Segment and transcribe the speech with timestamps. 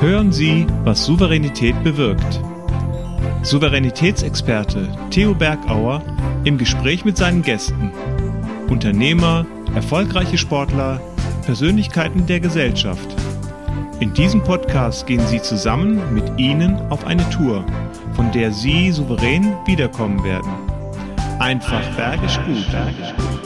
[0.00, 2.40] Hören Sie, was Souveränität bewirkt.
[3.42, 6.02] Souveränitätsexperte Theo Bergauer
[6.44, 7.92] im Gespräch mit seinen Gästen.
[8.70, 9.44] Unternehmer,
[9.74, 11.02] erfolgreiche Sportler,
[11.44, 13.14] Persönlichkeiten der Gesellschaft.
[14.00, 17.66] In diesem Podcast gehen Sie zusammen mit Ihnen auf eine Tour,
[18.14, 20.50] von der Sie souverän wiederkommen werden.
[21.40, 23.39] Einfach bergisch gut.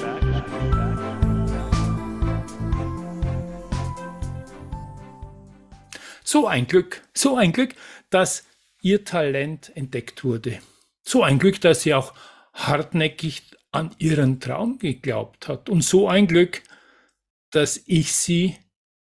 [6.25, 7.75] So ein Glück, so ein Glück,
[8.09, 8.45] dass
[8.81, 10.59] ihr Talent entdeckt wurde.
[11.03, 12.15] So ein Glück, dass sie auch
[12.55, 13.43] hartnäckig
[13.73, 15.69] an ihren Traum geglaubt hat.
[15.69, 16.63] Und so ein Glück,
[17.51, 18.57] dass ich sie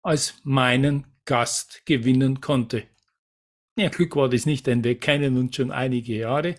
[0.02, 2.84] als meinen Gast gewinnen konnte.
[3.76, 6.54] Ja, Glück war das nicht, denn wir kennen uns schon einige Jahre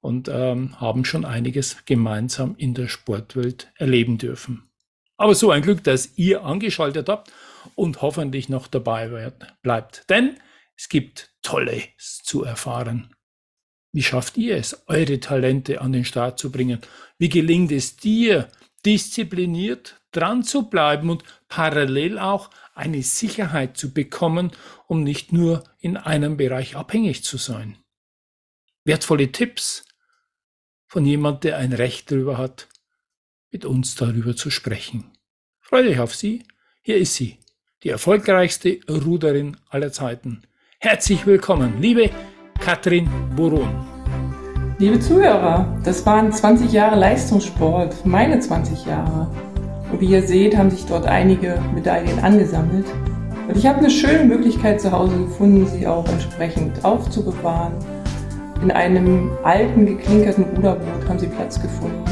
[0.00, 4.68] und ähm, haben schon einiges gemeinsam in der Sportwelt erleben dürfen.
[5.16, 7.32] Aber so ein Glück, dass ihr angeschaltet habt
[7.74, 9.32] und hoffentlich noch dabei
[9.62, 10.08] bleibt.
[10.10, 10.38] Denn
[10.76, 13.14] es gibt Tolles zu erfahren.
[13.92, 16.80] Wie schafft ihr es, eure Talente an den Start zu bringen?
[17.18, 18.48] Wie gelingt es dir,
[18.84, 24.52] diszipliniert dran zu bleiben und parallel auch eine Sicherheit zu bekommen,
[24.86, 27.78] um nicht nur in einem Bereich abhängig zu sein?
[28.84, 29.84] Wertvolle Tipps
[30.86, 32.68] von jemand, der ein Recht darüber hat,
[33.50, 35.12] mit uns darüber zu sprechen.
[35.60, 36.44] Freut euch auf sie.
[36.82, 37.38] Hier ist sie,
[37.84, 40.42] die erfolgreichste Ruderin aller Zeiten.
[40.80, 42.10] Herzlich willkommen, liebe
[42.58, 43.68] Katrin Boron.
[44.78, 49.30] Liebe Zuhörer, das waren 20 Jahre Leistungssport, meine 20 Jahre.
[49.92, 52.86] Und wie ihr seht, haben sich dort einige Medaillen angesammelt.
[53.46, 57.74] Und ich habe eine schöne Möglichkeit zu Hause gefunden, sie auch entsprechend aufzubewahren.
[58.60, 62.04] In einem alten, geklinkerten Ruderboot haben sie Platz gefunden.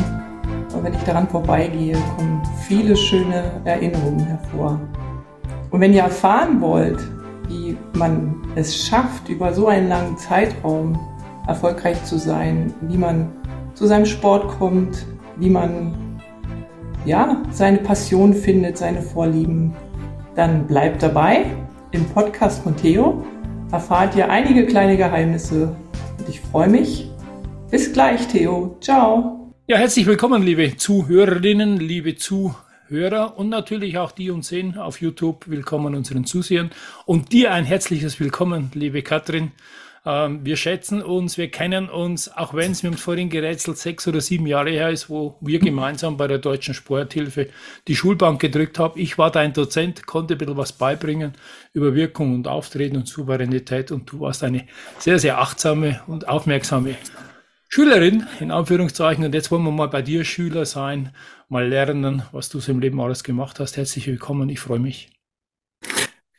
[0.73, 4.81] Und wenn ich daran vorbeigehe, kommen viele schöne Erinnerungen hervor.
[5.77, 6.99] Und wenn ihr erfahren wollt,
[7.51, 10.99] wie man es schafft, über so einen langen Zeitraum
[11.47, 13.31] erfolgreich zu sein, wie man
[13.75, 15.05] zu seinem Sport kommt,
[15.37, 16.19] wie man
[17.05, 19.75] ja, seine Passion findet, seine Vorlieben,
[20.35, 21.45] dann bleibt dabei.
[21.91, 23.23] Im Podcast von Theo
[23.71, 25.77] erfahrt ihr einige kleine Geheimnisse
[26.19, 27.11] und ich freue mich.
[27.71, 28.79] Bis gleich, Theo.
[28.81, 29.53] Ciao.
[29.67, 32.66] Ja, herzlich willkommen, liebe Zuhörerinnen, liebe Zuhörer.
[32.89, 35.49] Hörer und natürlich auch die uns sehen auf YouTube.
[35.49, 36.71] Willkommen unseren Zusehern
[37.05, 39.51] und dir ein herzliches Willkommen, liebe Katrin.
[40.05, 44.21] Ähm, wir schätzen uns, wir kennen uns, auch wenn es, haben vorhin gerätselt, sechs oder
[44.21, 47.49] sieben Jahre her ist, wo wir gemeinsam bei der Deutschen Sporthilfe
[47.89, 49.01] die Schulbank gedrückt haben.
[49.01, 51.33] Ich war dein Dozent, konnte ein bisschen was beibringen
[51.73, 54.65] über Wirkung und Auftreten und Souveränität und du warst eine
[55.01, 56.95] sehr, sehr achtsame und aufmerksame
[57.69, 59.25] Schülerin, in Anführungszeichen.
[59.25, 61.11] Und jetzt wollen wir mal bei dir Schüler sein,
[61.49, 63.77] mal lernen, was du so im Leben alles gemacht hast.
[63.77, 65.11] Herzlich willkommen, ich freue mich.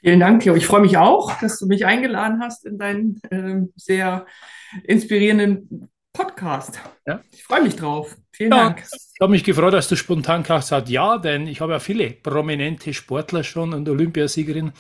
[0.02, 0.56] Vielen Dank, Theo.
[0.56, 4.26] Ich freue mich auch, dass du mich eingeladen hast in deinen äh, sehr
[4.84, 6.82] inspirierenden Podcast.
[7.06, 7.22] Ja.
[7.32, 8.16] Ich freue mich drauf.
[8.32, 8.84] Vielen ja, Dank.
[8.84, 12.12] Ich habe mich gefreut, dass du spontan gesagt hast, ja, denn ich habe ja viele
[12.12, 14.74] prominente Sportler schon und Olympiasiegerinnen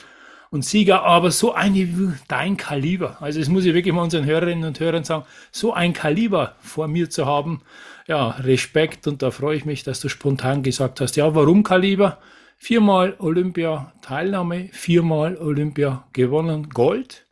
[0.49, 4.65] und Sieger, aber so eine, dein Kaliber, also das muss ich wirklich mal unseren Hörerinnen
[4.65, 7.61] und Hörern sagen, so ein Kaliber vor mir zu haben,
[8.07, 12.19] ja, Respekt und da freue ich mich, dass du spontan gesagt hast, ja, warum Kaliber?
[12.57, 17.25] Viermal Olympia-Teilnahme, viermal Olympia gewonnen, Gold,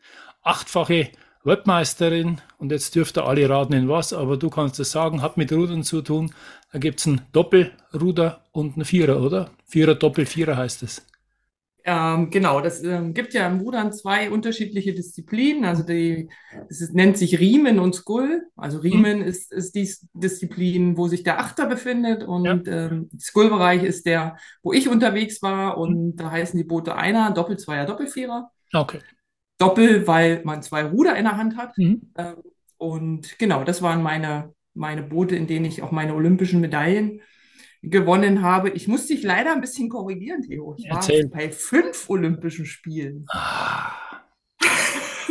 [0.44, 1.10] achtfache
[1.44, 5.38] Weltmeisterin und jetzt dürft ihr alle raten in was, aber du kannst es sagen, hat
[5.38, 6.32] mit Rudern zu tun.
[6.72, 9.52] Da gibt es ein Doppelruder und ein Vierer, oder?
[9.66, 11.06] Vierer, Doppel, Vierer heißt es.
[11.88, 15.66] Ähm, genau, das ähm, gibt ja im Rudern zwei unterschiedliche Disziplinen.
[15.66, 16.30] Also die,
[16.68, 18.42] es ist, nennt sich Riemen und Skull.
[18.56, 19.26] Also Riemen mhm.
[19.26, 22.60] ist, ist die Disziplin, wo sich der Achter befindet und ja.
[22.66, 26.16] ähm, Skull-Bereich ist der, wo ich unterwegs war und mhm.
[26.16, 28.50] da heißen die Boote Einer, Doppel, Zweier, Doppelvierer.
[28.74, 29.00] Okay.
[29.60, 31.78] Doppel, weil man zwei Ruder in der Hand hat.
[31.78, 32.12] Mhm.
[32.18, 32.36] Ähm,
[32.78, 37.22] und genau, das waren meine, meine Boote, in denen ich auch meine olympischen Medaillen
[37.90, 38.70] gewonnen habe.
[38.70, 40.76] Ich muss dich leider ein bisschen korrigieren, Theo.
[40.78, 41.24] Ich Erzähl.
[41.26, 43.26] war bei fünf Olympischen Spielen.
[43.30, 43.92] Ah.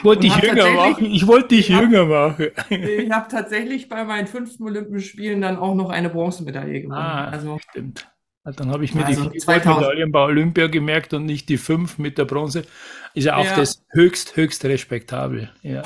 [0.00, 1.04] Ich wollte dich jünger machen.
[1.04, 2.46] Ich wollte dich jünger machen.
[2.70, 6.98] Ich habe tatsächlich bei meinen fünften Olympischen Spielen dann auch noch eine Bronzemedaille gewonnen.
[6.98, 8.10] Ah, also, stimmt.
[8.44, 12.16] Dann habe ich mir also die Medaillen bei Olympia gemerkt und nicht die fünf mit
[12.16, 12.64] der Bronze.
[13.12, 13.56] Ist ja auch ja.
[13.56, 15.50] das höchst, höchst respektabel.
[15.62, 15.82] Ja.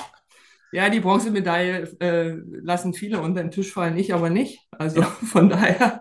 [0.75, 4.59] Ja, die Bronzemedaille äh, lassen viele unter den Tisch fallen, ich aber nicht.
[4.73, 6.01] Also von daher,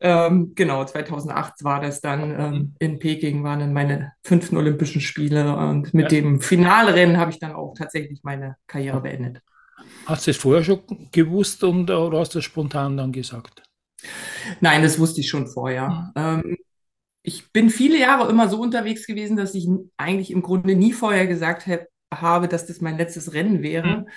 [0.00, 2.74] ähm, genau, 2008 war das dann ähm, mhm.
[2.78, 6.20] in Peking, waren dann meine fünften Olympischen Spiele und mit ja.
[6.20, 9.42] dem Finalrennen habe ich dann auch tatsächlich meine Karriere beendet.
[10.06, 13.64] Hast du es vorher schon gewusst und, oder hast du es spontan dann gesagt?
[14.60, 15.88] Nein, das wusste ich schon vorher.
[15.88, 16.12] Mhm.
[16.14, 16.56] Ähm,
[17.24, 21.26] ich bin viele Jahre immer so unterwegs gewesen, dass ich eigentlich im Grunde nie vorher
[21.26, 21.88] gesagt habe,
[22.48, 23.98] dass das mein letztes Rennen wäre.
[23.98, 24.08] Mhm.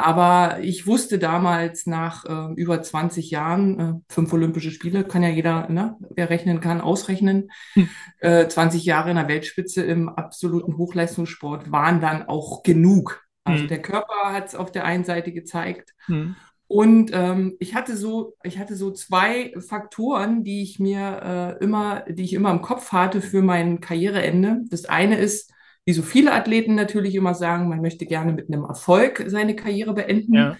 [0.00, 5.28] Aber ich wusste damals nach äh, über 20 Jahren, äh, fünf Olympische Spiele, kann ja
[5.28, 7.50] jeder, ne, wer rechnen kann, ausrechnen.
[7.72, 7.88] Hm.
[8.20, 13.26] Äh, 20 Jahre in der Weltspitze im absoluten Hochleistungssport waren dann auch genug.
[13.42, 13.68] Also hm.
[13.68, 15.94] der Körper hat es auf der einen Seite gezeigt.
[16.06, 16.36] Hm.
[16.68, 22.04] Und ähm, ich hatte so, ich hatte so zwei Faktoren, die ich mir äh, immer,
[22.08, 24.60] die ich immer im Kopf hatte für mein Karriereende.
[24.70, 25.52] Das eine ist,
[25.88, 29.94] wie so viele Athleten natürlich immer sagen, man möchte gerne mit einem Erfolg seine Karriere
[29.94, 30.34] beenden.
[30.34, 30.56] Ja.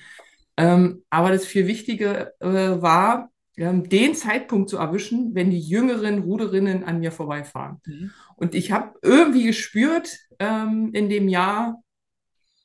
[0.56, 3.28] Ähm, aber das viel Wichtige äh, war,
[3.58, 7.76] ähm, den Zeitpunkt zu erwischen, wenn die jüngeren Ruderinnen an mir vorbeifahren.
[7.84, 8.10] Mhm.
[8.36, 11.82] Und ich habe irgendwie gespürt ähm, in dem Jahr,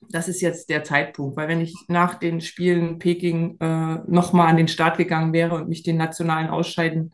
[0.10, 4.56] das ist jetzt der Zeitpunkt, weil wenn ich nach den Spielen Peking äh, nochmal an
[4.56, 7.14] den Start gegangen wäre und mich den nationalen Ausscheiden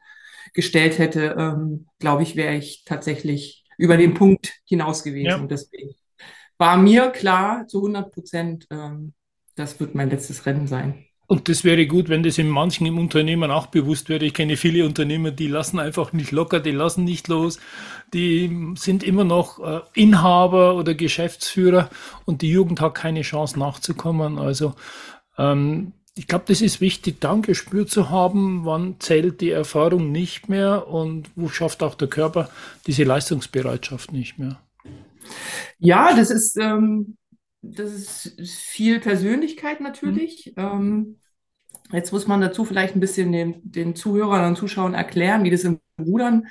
[0.54, 5.30] gestellt hätte, ähm, glaube ich, wäre ich tatsächlich über den Punkt hinaus gewesen.
[5.30, 5.38] Ja.
[5.38, 5.96] Und deswegen
[6.58, 9.14] war mir klar zu 100 Prozent, ähm,
[9.56, 11.06] das wird mein letztes Rennen sein.
[11.28, 14.26] Und das wäre gut, wenn das in manchen im Unternehmen auch bewusst wäre.
[14.26, 17.60] Ich kenne viele Unternehmer, die lassen einfach nicht locker, die lassen nicht los,
[18.14, 21.90] die sind immer noch äh, Inhaber oder Geschäftsführer
[22.26, 24.40] und die Jugend hat keine Chance nachzukommen.
[24.40, 24.74] Also
[25.38, 30.50] ähm, ich glaube, das ist wichtig, dann Gespür zu haben, wann zählt die Erfahrung nicht
[30.50, 32.50] mehr und wo schafft auch der Körper
[32.88, 34.60] diese Leistungsbereitschaft nicht mehr.
[35.78, 37.16] Ja, das ist, ähm,
[37.62, 40.52] das ist viel Persönlichkeit natürlich.
[40.58, 40.62] Mhm.
[40.62, 41.20] Ähm,
[41.94, 45.64] jetzt muss man dazu vielleicht ein bisschen den, den Zuhörern und Zuschauern erklären, wie das
[45.64, 46.48] im Rudern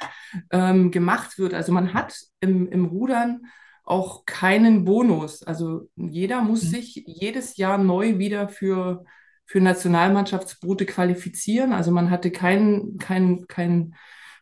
[0.51, 1.53] ähm, gemacht wird.
[1.53, 3.43] Also man hat im, im Rudern
[3.85, 5.43] auch keinen Bonus.
[5.43, 6.69] Also jeder muss mhm.
[6.69, 9.05] sich jedes Jahr neu wieder für,
[9.49, 11.73] für Nationalmannschaftsboote qualifizieren.
[11.73, 13.95] Also man hatte keinen keinen keinen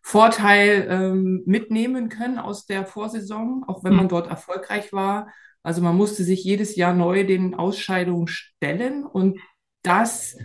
[0.03, 3.99] Vorteil ähm, mitnehmen können aus der Vorsaison, auch wenn mhm.
[3.99, 5.29] man dort erfolgreich war.
[5.63, 9.41] Also man musste sich jedes Jahr neu den Ausscheidungen stellen und
[9.83, 10.37] das,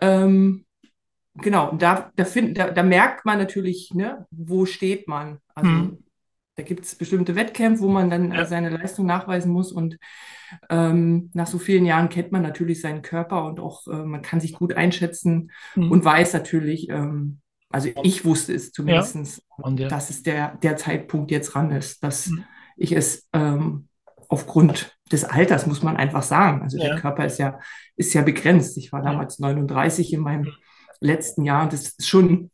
[0.00, 0.64] ähm,
[1.34, 5.38] genau, da, da, find, da, da, merkt man natürlich, ne, wo steht man.
[5.54, 6.04] Also hm.
[6.56, 8.44] Da gibt es bestimmte Wettkämpfe, wo man dann ja.
[8.44, 9.96] seine Leistung nachweisen muss und
[10.68, 14.40] ähm, nach so vielen Jahren kennt man natürlich seinen Körper und auch äh, man kann
[14.40, 15.90] sich gut einschätzen hm.
[15.90, 19.70] und weiß natürlich, ähm, also ich wusste es zumindest, ja.
[19.70, 19.88] ja.
[19.88, 22.44] dass es der, der Zeitpunkt jetzt ran ist, dass hm.
[22.76, 23.88] ich es ähm,
[24.28, 26.62] aufgrund des Alters, muss man einfach sagen.
[26.62, 27.58] Also der Körper ist ja,
[27.96, 28.76] ist ja begrenzt.
[28.78, 30.52] Ich war damals 39 in meinem
[31.00, 32.50] letzten Jahr und das ist schon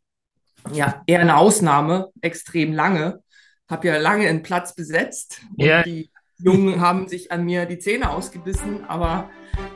[0.73, 3.21] ja, eher eine Ausnahme, extrem lange.
[3.69, 5.41] Habe ja lange einen Platz besetzt.
[5.57, 5.83] Ja.
[5.83, 9.31] die Jungen haben sich an mir die Zähne ausgebissen, aber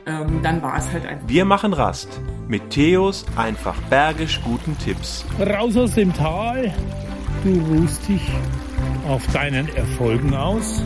[0.06, 1.26] ähm, dann war es halt einfach.
[1.26, 5.24] Wir machen Rast mit Theos einfach bergisch guten Tipps.
[5.38, 6.74] Raus aus dem Tal,
[7.44, 8.22] du ruhst dich
[9.08, 10.82] auf deinen Erfolgen aus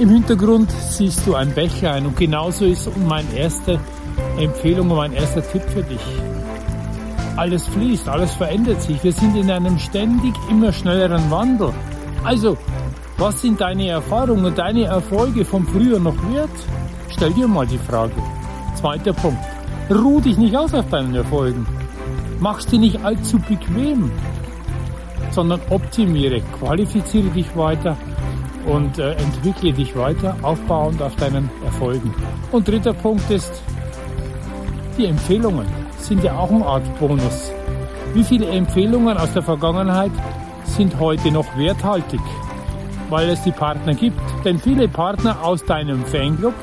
[0.00, 3.78] im Hintergrund siehst du ein Bächlein und genauso ist meine erste
[4.38, 6.00] Empfehlung und mein erster Tipp für dich.
[7.36, 9.02] Alles fließt, alles verändert sich.
[9.02, 11.72] Wir sind in einem ständig immer schnelleren Wandel.
[12.24, 12.56] Also,
[13.18, 16.50] was sind deine Erfahrungen und deine Erfolge von früher noch wert?
[17.08, 18.14] Stell dir mal die Frage.
[18.74, 19.42] Zweiter Punkt.
[19.90, 21.66] Ruh dich nicht aus auf deinen Erfolgen.
[22.38, 24.10] Mach's dir nicht allzu bequem,
[25.30, 27.96] sondern optimiere, qualifiziere dich weiter
[28.66, 32.14] und äh, entwickle dich weiter, aufbauend auf deinen Erfolgen.
[32.52, 33.62] Und dritter Punkt ist,
[34.96, 35.66] die Empfehlungen
[36.02, 37.52] sind ja auch eine Art Bonus.
[38.14, 40.10] Wie viele Empfehlungen aus der Vergangenheit
[40.64, 42.20] sind heute noch werthaltig,
[43.08, 44.20] weil es die Partner gibt?
[44.44, 46.54] Denn viele Partner aus deinem Fanclub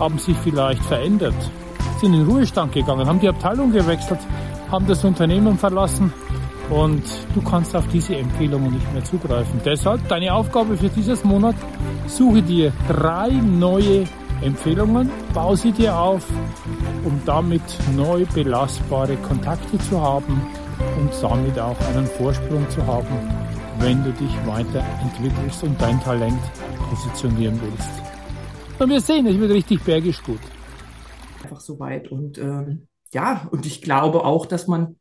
[0.00, 1.34] haben sich vielleicht verändert,
[2.00, 4.20] sind in Ruhestand gegangen, haben die Abteilung gewechselt,
[4.70, 6.12] haben das Unternehmen verlassen
[6.70, 7.02] und
[7.34, 9.60] du kannst auf diese Empfehlungen nicht mehr zugreifen.
[9.64, 11.54] Deshalb deine Aufgabe für dieses Monat,
[12.06, 14.04] suche dir drei neue
[14.42, 16.26] Empfehlungen, baue sie dir auf,
[17.04, 17.62] um damit
[17.96, 20.40] neu belastbare Kontakte zu haben
[20.98, 23.16] und damit auch einen Vorsprung zu haben,
[23.78, 26.40] wenn du dich weiterentwickelst und dein Talent
[26.90, 27.90] positionieren willst.
[28.78, 30.40] Und wir sehen, es wird richtig bergisch gut.
[31.42, 34.96] Einfach so weit und ähm, ja, und ich glaube auch, dass man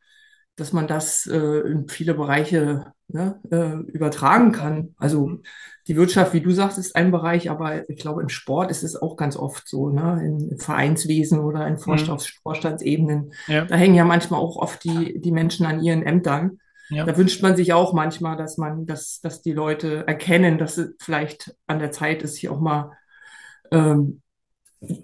[0.55, 4.93] dass man das äh, in viele Bereiche ne, äh, übertragen kann.
[4.98, 5.41] Also
[5.88, 8.95] die Wirtschaft, wie du sagst, ist ein Bereich, aber ich glaube, im Sport ist es
[8.95, 10.21] auch ganz oft so, ne?
[10.23, 12.39] im Vereinswesen oder in Vorstands mhm.
[12.43, 13.33] Vorstandsebenen.
[13.47, 13.65] Ja.
[13.65, 16.59] Da hängen ja manchmal auch oft die, die Menschen an ihren Ämtern.
[16.89, 17.05] Ja.
[17.05, 20.93] Da wünscht man sich auch manchmal, dass man, dass, dass die Leute erkennen, dass es
[21.00, 22.91] vielleicht an der Zeit ist, hier auch mal,
[23.71, 24.21] ähm,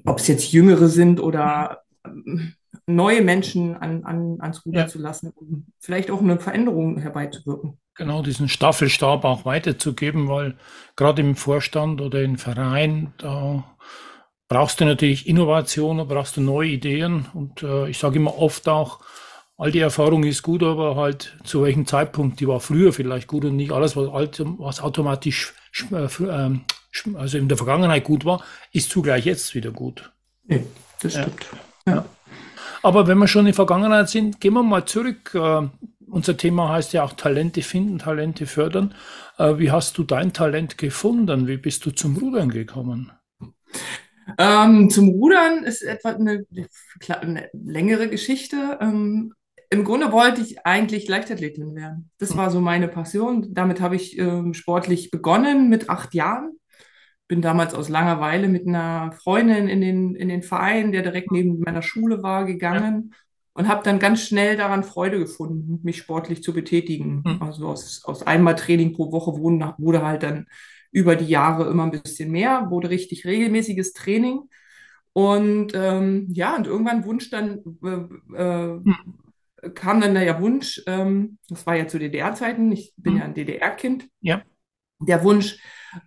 [0.06, 2.54] ob es jetzt Jüngere sind oder ähm,
[2.86, 4.88] neue Menschen an, an, ans Ruder ja.
[4.88, 7.78] zu lassen, um vielleicht auch eine Veränderung herbeizuwirken.
[7.98, 10.56] Genau, diesen Staffelstab auch weiterzugeben, weil
[10.96, 13.64] gerade im Vorstand oder im Verein, da
[14.48, 18.70] brauchst du natürlich Innovation, da brauchst du neue Ideen und äh, ich sage immer oft
[18.70, 19.00] auch,
[19.58, 23.46] all die Erfahrung ist gut, aber halt zu welchem Zeitpunkt, die war früher vielleicht gut
[23.46, 25.54] und nicht alles, was, was automatisch,
[25.92, 26.66] äh, ähm,
[27.16, 30.12] also in der Vergangenheit gut war, ist zugleich jetzt wieder gut.
[30.46, 30.64] Nee,
[31.02, 31.48] das stimmt.
[31.88, 31.94] Ja.
[31.94, 32.06] ja.
[32.84, 35.36] Aber wenn wir schon in der Vergangenheit sind, gehen wir mal zurück.
[36.10, 38.96] Unser Thema heißt ja auch Talente finden, Talente fördern.
[39.38, 41.48] Äh, wie hast du dein Talent gefunden?
[41.48, 43.12] Wie bist du zum Rudern gekommen?
[44.38, 46.46] Ähm, zum Rudern ist etwa eine,
[47.10, 48.78] eine längere Geschichte.
[48.82, 49.34] Ähm,
[49.70, 52.10] Im Grunde wollte ich eigentlich Leichtathletin werden.
[52.20, 53.54] Das war so meine Passion.
[53.54, 56.54] Damit habe ich ähm, sportlich begonnen mit acht Jahren.
[57.28, 61.60] Bin damals aus Langeweile mit einer Freundin in den, in den Verein, der direkt neben
[61.60, 63.10] meiner Schule war, gegangen.
[63.12, 63.18] Ja
[63.58, 67.24] und habe dann ganz schnell daran Freude gefunden, mich sportlich zu betätigen.
[67.26, 67.42] Mhm.
[67.42, 70.46] Also aus, aus einmal Training pro Woche wurde, wurde halt dann
[70.92, 74.42] über die Jahre immer ein bisschen mehr, wurde richtig regelmäßiges Training.
[75.12, 79.74] Und ähm, ja, und irgendwann Wunsch dann, äh, äh, mhm.
[79.74, 83.20] kam dann der Wunsch, ähm, das war ja zu DDR-Zeiten, ich bin mhm.
[83.20, 84.44] ja ein DDR-Kind, ja.
[85.00, 85.58] der Wunsch,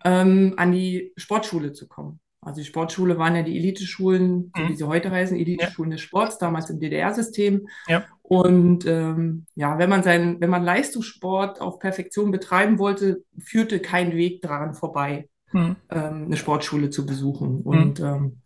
[0.04, 2.20] ähm, an die Sportschule zu kommen.
[2.42, 4.68] Also die Sportschule waren ja die Eliteschulen, mhm.
[4.68, 5.96] wie sie heute heißen, Eliteschulen ja.
[5.96, 7.68] des Sports, damals im DDR-System.
[7.86, 8.06] Ja.
[8.22, 14.12] Und ähm, ja, wenn man seinen, wenn man Leistungssport auf Perfektion betreiben wollte, führte kein
[14.12, 15.76] Weg daran vorbei, mhm.
[15.90, 17.56] ähm, eine Sportschule zu besuchen.
[17.56, 17.62] Mhm.
[17.62, 18.40] Und ähm,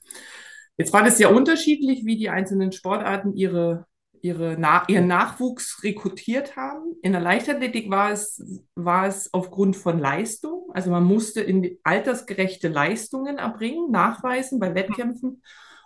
[0.76, 3.86] jetzt war das sehr unterschiedlich, wie die einzelnen Sportarten ihre
[4.24, 6.96] ihre Na ihren Nachwuchs rekrutiert haben.
[7.02, 8.42] In der Leichtathletik war es,
[8.74, 10.70] war es aufgrund von Leistung.
[10.72, 15.42] Also man musste in altersgerechte Leistungen erbringen, nachweisen bei Wettkämpfen.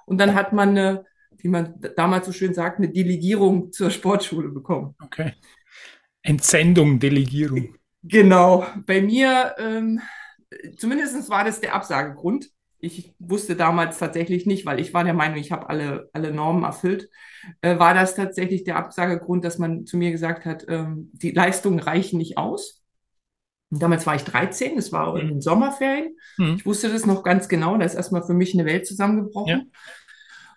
[0.06, 1.04] Und dann hat man eine,
[1.36, 4.94] wie man damals so schön sagt, eine Delegierung zur Sportschule bekommen.
[5.02, 5.34] Okay.
[6.22, 7.74] Entsendung, Delegierung.
[8.04, 8.64] Genau.
[8.86, 10.00] Bei mir, ähm,
[10.76, 12.50] zumindest war das der Absagegrund
[12.80, 16.64] ich wusste damals tatsächlich nicht, weil ich war der Meinung, ich habe alle, alle Normen
[16.64, 17.08] erfüllt,
[17.60, 21.80] äh, war das tatsächlich der Absagegrund, dass man zu mir gesagt hat, ähm, die Leistungen
[21.80, 22.82] reichen nicht aus.
[23.70, 26.16] Und damals war ich 13, es war in den Sommerferien.
[26.38, 26.54] Mhm.
[26.56, 29.48] Ich wusste das noch ganz genau, da ist erstmal für mich eine Welt zusammengebrochen.
[29.48, 29.80] Ja.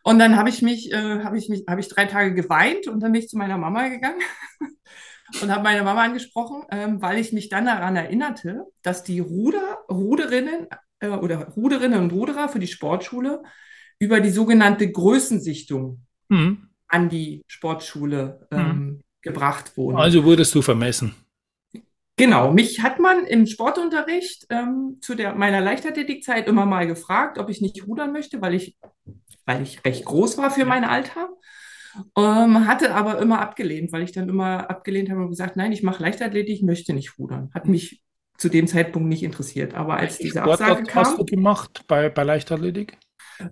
[0.04, 3.02] Und dann habe ich mich, äh, habe ich mich, habe ich drei Tage geweint und
[3.02, 4.22] dann bin ich zu meiner Mama gegangen
[5.42, 9.80] und habe meine Mama angesprochen, ähm, weil ich mich dann daran erinnerte, dass die Ruder,
[9.90, 10.68] Ruderinnen
[11.02, 13.44] äh, oder Ruderinnen und Ruderer für die Sportschule
[14.00, 16.70] über die sogenannte Größensichtung mhm.
[16.88, 19.02] an die Sportschule ähm, mhm.
[19.22, 19.98] gebracht wurden.
[19.98, 21.14] Also wurdest du vermessen.
[22.18, 27.50] Genau, mich hat man im Sportunterricht ähm, zu der, meiner Leichtathletikzeit immer mal gefragt, ob
[27.50, 28.78] ich nicht rudern möchte, weil ich,
[29.46, 31.30] weil ich recht groß war für mein Alter.
[32.18, 35.84] Ähm, hatte aber immer abgelehnt, weil ich dann immer abgelehnt habe und gesagt, nein, ich
[35.84, 37.50] mache Leichtathletik, ich möchte nicht rudern.
[37.54, 38.02] Hat mich
[38.42, 39.76] zu dem Zeitpunkt nicht interessiert.
[39.76, 41.06] Aber als diese Sportart Absage kam.
[41.06, 42.98] hast du gemacht bei, bei Leichtathletik?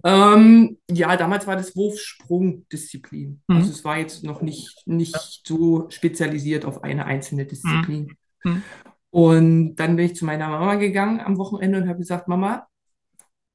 [0.04, 3.40] Ähm, ja, damals war das Wurfsprungdisziplin.
[3.48, 3.56] Mhm.
[3.56, 8.16] Also es war jetzt noch nicht, nicht so spezialisiert auf eine einzelne Disziplin.
[8.44, 8.52] Mhm.
[8.52, 8.64] mhm.
[9.12, 12.68] Und dann bin ich zu meiner Mama gegangen am Wochenende und habe gesagt, Mama,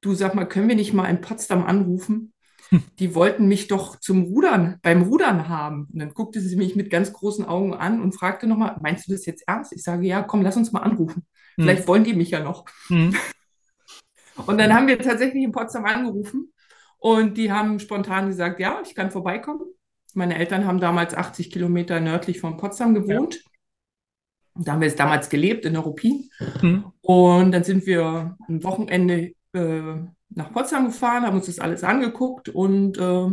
[0.00, 2.32] du sag mal, können wir nicht mal in Potsdam anrufen?
[2.98, 5.88] die wollten mich doch zum Rudern, beim Rudern haben.
[5.92, 9.12] Und dann guckte sie mich mit ganz großen Augen an und fragte nochmal, meinst du
[9.12, 9.72] das jetzt ernst?
[9.72, 11.26] Ich sage, ja, komm, lass uns mal anrufen.
[11.56, 11.88] Vielleicht hm.
[11.88, 12.64] wollen die mich ja noch.
[12.88, 13.14] Hm.
[14.46, 16.52] Und dann haben wir tatsächlich in Potsdam angerufen
[16.98, 19.66] und die haben spontan gesagt, ja, ich kann vorbeikommen.
[20.14, 23.34] Meine Eltern haben damals 80 Kilometer nördlich von Potsdam gewohnt.
[23.34, 24.62] Ja.
[24.64, 26.30] Da haben wir es damals gelebt in Europin.
[26.62, 26.92] Mhm.
[27.02, 29.96] Und dann sind wir am Wochenende äh,
[30.34, 33.30] nach Potsdam gefahren, haben uns das alles angeguckt und äh,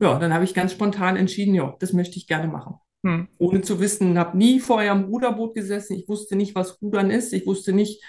[0.00, 2.76] ja, dann habe ich ganz spontan entschieden, ja, das möchte ich gerne machen.
[3.04, 3.28] Hm.
[3.38, 7.32] Ohne zu wissen, habe nie vorher am Ruderboot gesessen, ich wusste nicht, was Rudern ist,
[7.32, 8.02] ich wusste nicht,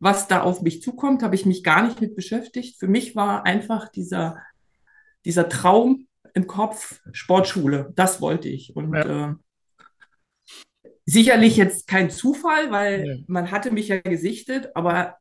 [0.00, 2.78] was da auf mich zukommt, habe ich mich gar nicht mit beschäftigt.
[2.78, 4.38] Für mich war einfach dieser,
[5.24, 8.74] dieser Traum im Kopf, Sportschule, das wollte ich.
[8.76, 9.30] Und ja.
[9.30, 9.34] äh,
[11.06, 13.14] sicherlich jetzt kein Zufall, weil ja.
[13.28, 15.16] man hatte mich ja gesichtet, aber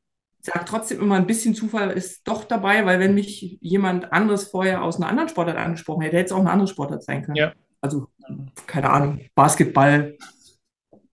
[0.45, 4.83] sage trotzdem immer ein bisschen Zufall ist doch dabei, weil wenn mich jemand anderes vorher
[4.83, 7.38] aus einer anderen Sportart angesprochen hätte, hätte es auch eine andere Sportart sein können.
[7.38, 7.53] Ja.
[7.79, 8.07] Also,
[8.67, 10.17] keine Ahnung, Basketball,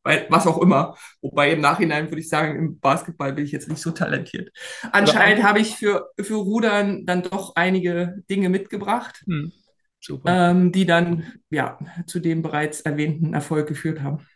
[0.04, 0.96] was auch immer.
[1.20, 4.50] Wobei im Nachhinein würde ich sagen, im Basketball bin ich jetzt nicht so talentiert.
[4.92, 9.52] Anscheinend habe ich für, für Rudern dann doch einige Dinge mitgebracht, hm,
[10.26, 14.26] ähm, die dann ja zu dem bereits erwähnten Erfolg geführt haben.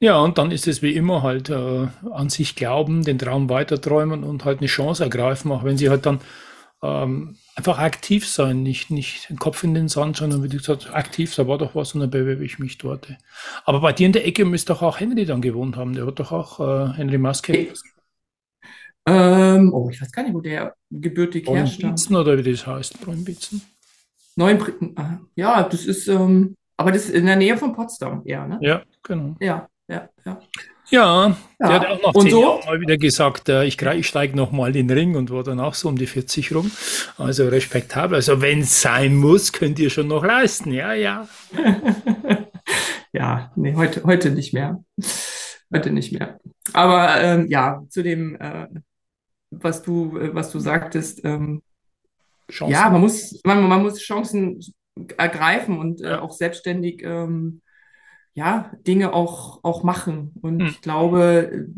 [0.00, 4.24] Ja, und dann ist es wie immer halt äh, an sich glauben, den Traum weiterträumen
[4.24, 6.20] und halt eine Chance ergreifen, auch wenn sie halt dann
[6.82, 10.92] ähm, einfach aktiv sein, nicht, nicht den Kopf in den Sand, sondern wie du gesagt
[10.94, 13.08] aktiv, da war doch was und dann bewerbe ich mich dort.
[13.64, 15.94] Aber bei dir in der Ecke müsste doch auch Henry dann gewohnt haben.
[15.94, 17.68] Der hat doch auch äh, Henry Maske.
[19.06, 22.10] Ähm, oh, ich weiß gar nicht, wo der gebürtig herstammt.
[22.10, 23.62] oder wie das heißt, Bräunbitzen?
[24.36, 24.94] Neun,
[25.34, 28.58] ja, das ist, ähm, aber das ist in der Nähe von Potsdam eher, ne?
[28.62, 29.36] Ja, genau.
[29.40, 30.40] Ja, ja, ja.
[30.92, 31.74] Ja, der ja.
[31.74, 32.42] hat auch nach zehn so?
[32.42, 35.60] Jahren mal wieder gesagt, äh, ich, ich steige nochmal in den Ring und war dann
[35.60, 36.70] auch so um die 40 rum.
[37.16, 38.16] Also respektabel.
[38.16, 40.72] Also wenn es sein muss, könnt ihr schon noch leisten.
[40.72, 41.28] Ja, ja.
[43.12, 44.82] ja, nee, heute, heute nicht mehr.
[45.72, 46.40] Heute nicht mehr.
[46.72, 48.66] Aber ähm, ja, zu dem, äh,
[49.50, 51.62] was du, äh, was du sagtest, ähm,
[52.66, 54.60] ja, man muss, man, man muss Chancen
[55.16, 57.62] ergreifen und äh, auch selbstständig ähm,
[58.40, 60.32] ja, Dinge auch, auch machen.
[60.40, 60.66] Und hm.
[60.68, 61.68] ich glaube,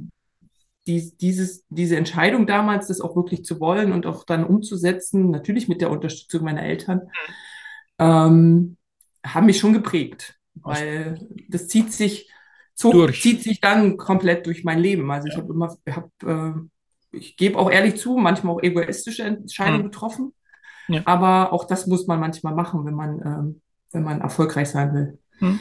[0.86, 5.66] die, dieses, diese Entscheidung damals, das auch wirklich zu wollen und auch dann umzusetzen, natürlich
[5.66, 7.00] mit der Unterstützung meiner Eltern,
[7.98, 8.76] ähm,
[9.26, 10.38] haben mich schon geprägt.
[10.54, 12.30] Weil das zieht sich,
[12.74, 15.10] zog, zieht sich dann komplett durch mein Leben.
[15.10, 15.34] Also ja.
[15.34, 16.52] ich habe immer, hab, äh,
[17.10, 19.90] ich gebe auch ehrlich zu, manchmal auch egoistische Entscheidungen hm.
[19.90, 20.32] getroffen.
[20.86, 21.02] Ja.
[21.06, 25.18] Aber auch das muss man manchmal machen, wenn man, ähm, wenn man erfolgreich sein will.
[25.38, 25.58] Hm.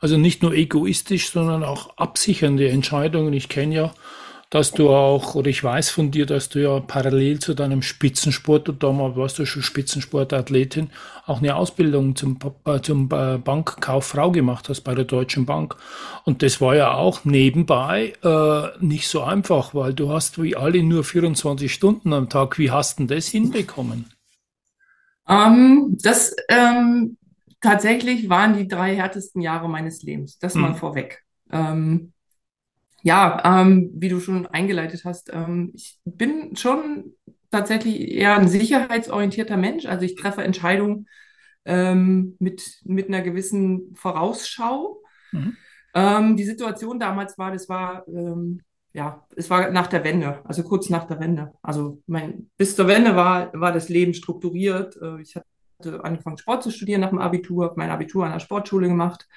[0.00, 3.32] Also nicht nur egoistisch, sondern auch absichernde Entscheidungen.
[3.32, 3.94] Ich kenne ja,
[4.50, 8.68] dass du auch, oder ich weiß von dir, dass du ja parallel zu deinem Spitzensport,
[8.68, 10.90] und damals warst du schon Spitzensportathletin,
[11.26, 15.76] auch eine Ausbildung zum, äh, zum äh, Bankkauffrau gemacht hast bei der Deutschen Bank.
[16.24, 20.82] Und das war ja auch nebenbei äh, nicht so einfach, weil du hast wie alle
[20.82, 22.58] nur 24 Stunden am Tag.
[22.58, 24.06] Wie hast du denn das hinbekommen?
[25.26, 27.17] Um, ähm, das ähm,
[27.60, 30.38] tatsächlich waren die drei härtesten Jahre meines Lebens.
[30.38, 30.76] Das mal mhm.
[30.76, 31.24] vorweg.
[31.50, 32.12] Ähm,
[33.02, 37.14] ja, ähm, wie du schon eingeleitet hast, ähm, ich bin schon
[37.50, 39.86] tatsächlich eher ein sicherheitsorientierter Mensch.
[39.86, 41.06] Also ich treffe Entscheidungen
[41.64, 45.02] ähm, mit, mit einer gewissen Vorausschau.
[45.32, 45.56] Mhm.
[45.94, 48.60] Ähm, die Situation damals war, das war, ähm,
[48.92, 51.52] ja, es war nach der Wende, also kurz nach der Wende.
[51.62, 54.96] Also mein, bis zur Wende war, war das Leben strukturiert.
[55.00, 55.46] Äh, ich hatte
[55.78, 59.28] hatte angefangen, Sport zu studieren nach dem Abitur, habe mein Abitur an der Sportschule gemacht,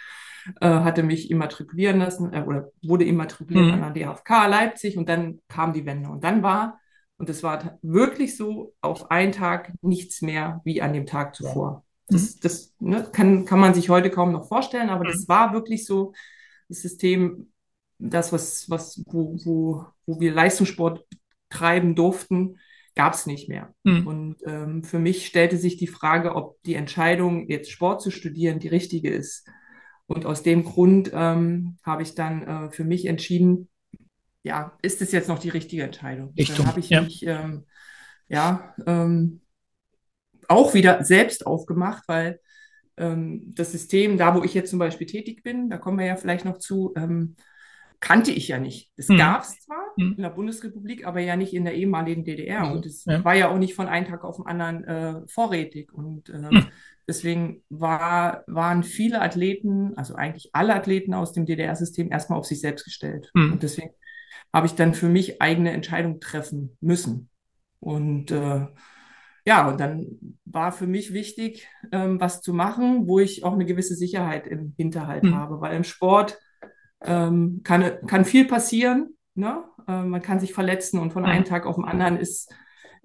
[0.60, 3.84] äh, hatte mich immatrikulieren lassen äh, oder wurde immatrikuliert mhm.
[3.84, 6.10] an der DHFK Leipzig und dann kam die Wende.
[6.10, 6.80] Und dann war,
[7.18, 11.86] und es war wirklich so, auf einen Tag nichts mehr wie an dem Tag zuvor.
[12.08, 12.40] Das, mhm.
[12.42, 15.28] das ne, kann, kann man sich heute kaum noch vorstellen, aber das mhm.
[15.28, 16.14] war wirklich so
[16.70, 17.52] das System,
[18.00, 21.06] das, was, was, wo, wo, wo wir Leistungssport
[21.50, 22.58] treiben durften,
[22.96, 23.74] gab es nicht mehr.
[23.84, 24.08] Mhm.
[24.08, 28.60] Und ähm, für mich stellte sich die Frage, ob die Entscheidung, jetzt Sport zu studieren,
[28.60, 29.48] die richtige ist.
[30.08, 33.70] Und aus dem Grund ähm, habe ich dann äh, für mich entschieden,
[34.44, 36.34] ja, ist es jetzt noch die richtige Entscheidung?
[36.36, 37.02] Ich dann habe ich ja.
[37.02, 37.66] mich ähm,
[38.28, 39.42] ja ähm,
[40.48, 42.40] auch wieder selbst aufgemacht, weil
[42.98, 46.16] ähm, das System, da wo ich jetzt zum Beispiel tätig bin, da kommen wir ja
[46.16, 47.36] vielleicht noch zu, ähm,
[48.02, 48.92] kannte ich ja nicht.
[48.98, 49.18] Es hm.
[49.18, 50.16] gab es zwar hm.
[50.18, 52.66] in der Bundesrepublik, aber ja nicht in der ehemaligen DDR.
[52.66, 52.72] Mhm.
[52.72, 53.24] Und es ja.
[53.24, 55.94] war ja auch nicht von einem Tag auf den anderen äh, vorrätig.
[55.94, 56.68] Und äh, hm.
[57.08, 62.60] deswegen war, waren viele Athleten, also eigentlich alle Athleten aus dem DDR-System, erstmal auf sich
[62.60, 63.30] selbst gestellt.
[63.36, 63.54] Hm.
[63.54, 63.92] Und deswegen
[64.52, 67.30] habe ich dann für mich eigene Entscheidungen treffen müssen.
[67.80, 68.66] Und äh,
[69.46, 70.08] ja, und dann
[70.46, 74.74] war für mich wichtig, ähm, was zu machen, wo ich auch eine gewisse Sicherheit im
[74.76, 75.36] Hinterhalt hm.
[75.36, 76.40] habe, weil im Sport
[77.04, 79.16] ähm, kann, kann viel passieren.
[79.36, 79.64] Ne?
[79.88, 82.54] Äh, man kann sich verletzen und von einem Tag auf den anderen ist,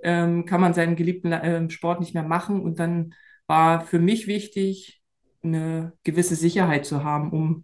[0.02, 2.60] ähm, kann man seinen geliebten äh, Sport nicht mehr machen.
[2.60, 3.14] Und dann
[3.46, 5.02] war für mich wichtig,
[5.42, 7.62] eine gewisse Sicherheit zu haben, um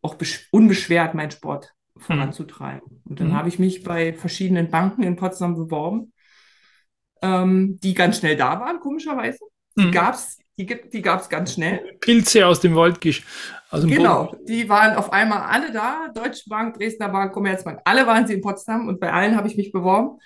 [0.00, 0.16] auch
[0.50, 3.02] unbeschwert meinen Sport voranzutreiben.
[3.04, 3.32] Und dann mhm.
[3.34, 6.12] habe ich mich bei verschiedenen Banken in Potsdam beworben,
[7.22, 9.44] ähm, die ganz schnell da waren, komischerweise.
[9.76, 9.92] Die mhm.
[9.92, 11.96] gab es die, die gab es ganz schnell.
[12.00, 12.98] Pilze aus dem Wald
[13.70, 14.46] aus dem Genau, Boden.
[14.46, 16.08] die waren auf einmal alle da.
[16.12, 19.56] Deutsche Bank, Dresdner Bank, Commerzbank, alle waren sie in Potsdam und bei allen habe ich
[19.56, 20.18] mich beworben.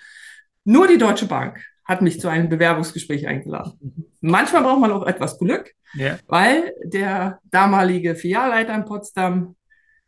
[0.63, 4.11] Nur die Deutsche Bank hat mich zu einem Bewerbungsgespräch eingeladen.
[4.21, 6.17] Manchmal braucht man auch etwas Glück, yeah.
[6.27, 9.55] weil der damalige Filialleiter in Potsdam,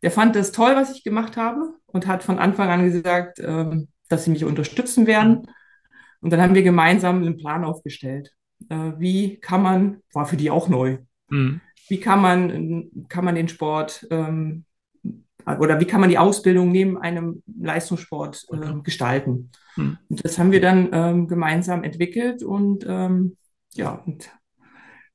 [0.02, 3.88] der fand das toll, was ich gemacht habe und hat von Anfang an gesagt, ähm,
[4.08, 5.46] dass sie mich unterstützen werden.
[6.22, 8.32] Und dann haben wir gemeinsam einen Plan aufgestellt
[8.68, 11.60] äh, wie kann man, war für die auch neu, mhm.
[11.88, 14.64] wie kann man, kann man den Sport ähm,
[15.46, 19.50] oder wie kann man die Ausbildung neben einem Leistungssport äh, gestalten.
[19.76, 19.98] Mhm.
[20.08, 23.36] Und das haben wir dann ähm, gemeinsam entwickelt und ähm,
[23.74, 24.30] ja, und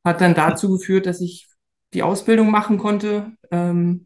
[0.03, 1.47] hat dann dazu geführt, dass ich
[1.93, 4.05] die Ausbildung machen konnte ähm,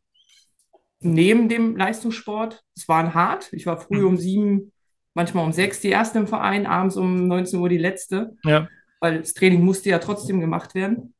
[0.99, 2.63] neben dem Leistungssport.
[2.75, 3.53] Es war hart.
[3.53, 4.07] Ich war früh mhm.
[4.07, 4.71] um sieben
[5.15, 8.35] manchmal um sechs die erste im Verein, abends um 19 Uhr die letzte.
[8.43, 8.67] Ja.
[8.99, 11.13] Weil das Training musste ja trotzdem gemacht werden.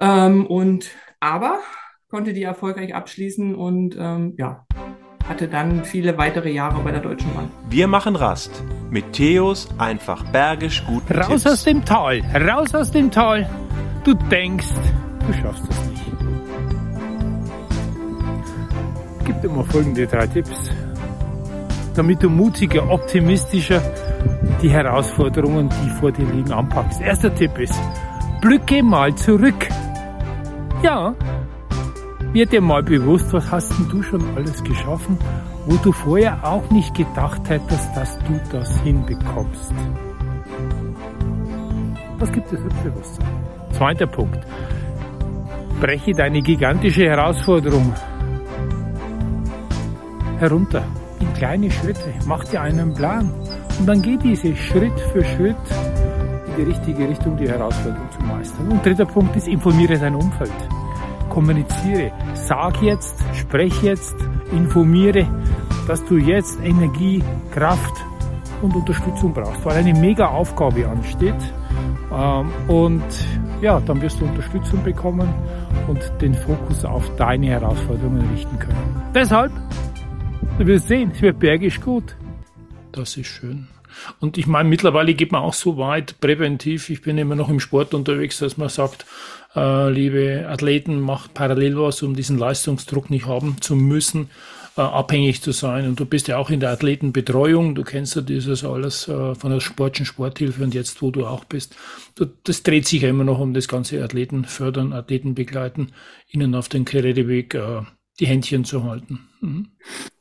[0.00, 0.90] Ähm, und
[1.20, 1.60] aber
[2.08, 4.66] konnte die erfolgreich abschließen und ähm, ja,
[5.28, 7.50] hatte dann viele weitere Jahre bei der Deutschen Bahn.
[7.68, 11.02] Wir machen Rast mit Theos einfach bergisch gut.
[11.10, 11.46] Raus Tipps.
[11.46, 13.48] aus dem Tal, raus aus dem Tal.
[14.04, 14.68] Du denkst,
[15.26, 16.02] du schaffst das nicht.
[19.24, 20.70] Gib dir mal folgende drei Tipps,
[21.96, 23.80] damit du mutiger, optimistischer
[24.62, 27.00] die Herausforderungen, die vor dir liegen, anpackst.
[27.00, 27.78] Erster Tipp ist,
[28.40, 29.68] blicke mal zurück.
[30.82, 31.14] Ja,
[32.32, 35.18] wird dir mal bewusst, was hast denn du schon alles geschaffen,
[35.66, 39.72] wo du vorher auch nicht gedacht hättest, dass du das hinbekommst.
[42.18, 43.26] Das gibt es Selbstbewusstsein.
[43.72, 44.38] Zweiter Punkt.
[45.80, 47.92] Breche deine gigantische Herausforderung
[50.38, 50.84] herunter
[51.20, 52.14] in kleine Schritte.
[52.26, 53.32] Mach dir einen Plan
[53.78, 55.56] und dann geh diese Schritt für Schritt
[56.48, 58.68] in die richtige Richtung, die Herausforderung zu meistern.
[58.68, 60.52] Und dritter Punkt ist, informiere dein Umfeld.
[61.28, 62.12] Kommuniziere.
[62.34, 64.14] Sag jetzt, sprech jetzt,
[64.52, 65.26] informiere,
[65.88, 67.94] dass du jetzt Energie, Kraft
[68.62, 71.34] und Unterstützung brauchst, weil eine mega Aufgabe ansteht.
[72.12, 73.02] Ähm, Und
[73.60, 75.28] ja, dann wirst du Unterstützung bekommen
[75.88, 79.02] und den Fokus auf deine Herausforderungen richten können.
[79.14, 79.52] Deshalb,
[80.58, 82.16] du wirst sehen, es wird bergisch gut.
[82.94, 83.66] Das ist schön.
[84.20, 86.90] Und ich meine, mittlerweile geht man auch so weit präventiv.
[86.90, 89.04] Ich bin immer noch im Sport unterwegs, dass man sagt,
[89.56, 94.30] äh, liebe Athleten, macht parallel was, um diesen Leistungsdruck nicht haben zu müssen,
[94.76, 95.88] äh, abhängig zu sein.
[95.88, 97.74] Und du bist ja auch in der Athletenbetreuung.
[97.74, 101.44] Du kennst ja dieses alles äh, von der Sportschen Sporthilfe und jetzt, wo du auch
[101.44, 101.74] bist.
[102.14, 105.92] Du, das dreht sich ja immer noch um das ganze Athleten fördern, Athleten begleiten,
[106.28, 107.82] ihnen auf den Karriereweg äh,
[108.20, 109.20] die Händchen zu halten.
[109.40, 109.68] Mhm.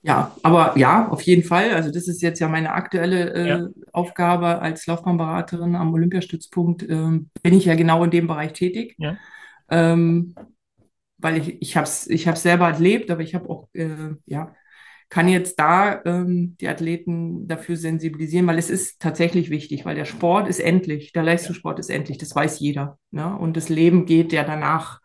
[0.01, 1.71] Ja, aber ja, auf jeden Fall.
[1.71, 3.67] Also das ist jetzt ja meine aktuelle äh, Ja.
[3.91, 6.83] Aufgabe als Laufbahnberaterin am Olympiastützpunkt.
[6.89, 8.95] Ähm, bin ich ja genau in dem Bereich tätig.
[8.97, 9.17] Ja.
[9.69, 10.35] Ähm,
[11.17, 14.53] weil ich, ich habe es ich hab's selber erlebt, aber ich habe auch, äh, ja,
[15.09, 20.05] kann jetzt da ähm, die Athleten dafür sensibilisieren, weil es ist tatsächlich wichtig, weil der
[20.05, 22.97] Sport ist endlich, der Leistungssport ist endlich, das weiß jeder.
[23.11, 23.37] Ne?
[23.37, 24.99] Und das Leben geht ja danach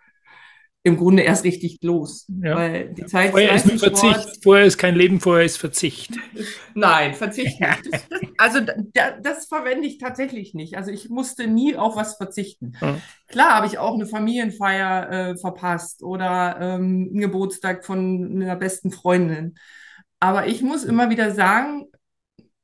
[0.88, 2.26] im Grunde erst richtig los.
[2.42, 2.56] Ja.
[2.56, 4.42] Weil die Zeit Vorher ist Leistungssports- Verzicht.
[4.42, 6.12] Vorher ist kein Leben, vorher ist Verzicht.
[6.74, 7.92] Nein, verzicht nicht.
[7.92, 8.06] Das,
[8.38, 8.60] also
[8.94, 10.76] da, das verwende ich tatsächlich nicht.
[10.76, 12.72] Also ich musste nie auf was verzichten.
[12.80, 12.98] Ja.
[13.28, 18.90] Klar habe ich auch eine Familienfeier äh, verpasst oder ähm, einen Geburtstag von einer besten
[18.90, 19.54] Freundin.
[20.20, 21.84] Aber ich muss immer wieder sagen,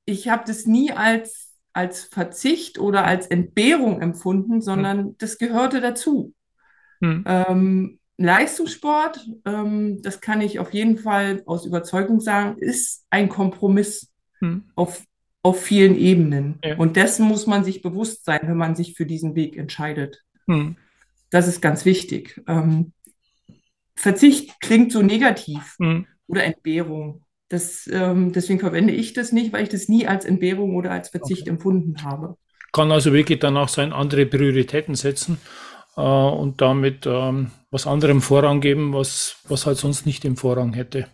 [0.06, 6.34] ich habe das nie als, als Verzicht oder als Entbehrung empfunden, sondern das gehörte dazu.
[7.00, 7.24] Hm.
[7.26, 14.10] Ähm, Leistungssport, ähm, das kann ich auf jeden Fall aus Überzeugung sagen, ist ein Kompromiss
[14.40, 14.64] Hm.
[14.74, 15.02] auf,
[15.42, 16.58] auf vielen Ebenen.
[16.64, 16.76] Ja.
[16.76, 20.22] Und dessen muss man sich bewusst sein, wenn man sich für diesen Weg entscheidet.
[20.46, 20.76] Hm.
[21.30, 22.40] Das ist ganz wichtig.
[22.46, 22.92] Ähm,
[23.96, 26.06] Verzicht klingt so negativ Hm.
[26.26, 27.22] oder Entbehrung.
[27.48, 31.08] Das, ähm, deswegen verwende ich das nicht, weil ich das nie als Entbehrung oder als
[31.10, 32.36] Verzicht empfunden habe.
[32.72, 35.38] Kann also wirklich dann auch sein, andere Prioritäten setzen
[35.96, 40.72] äh, und damit ähm, was anderem Vorrang geben, was, was halt sonst nicht im Vorrang
[40.74, 41.08] hätte.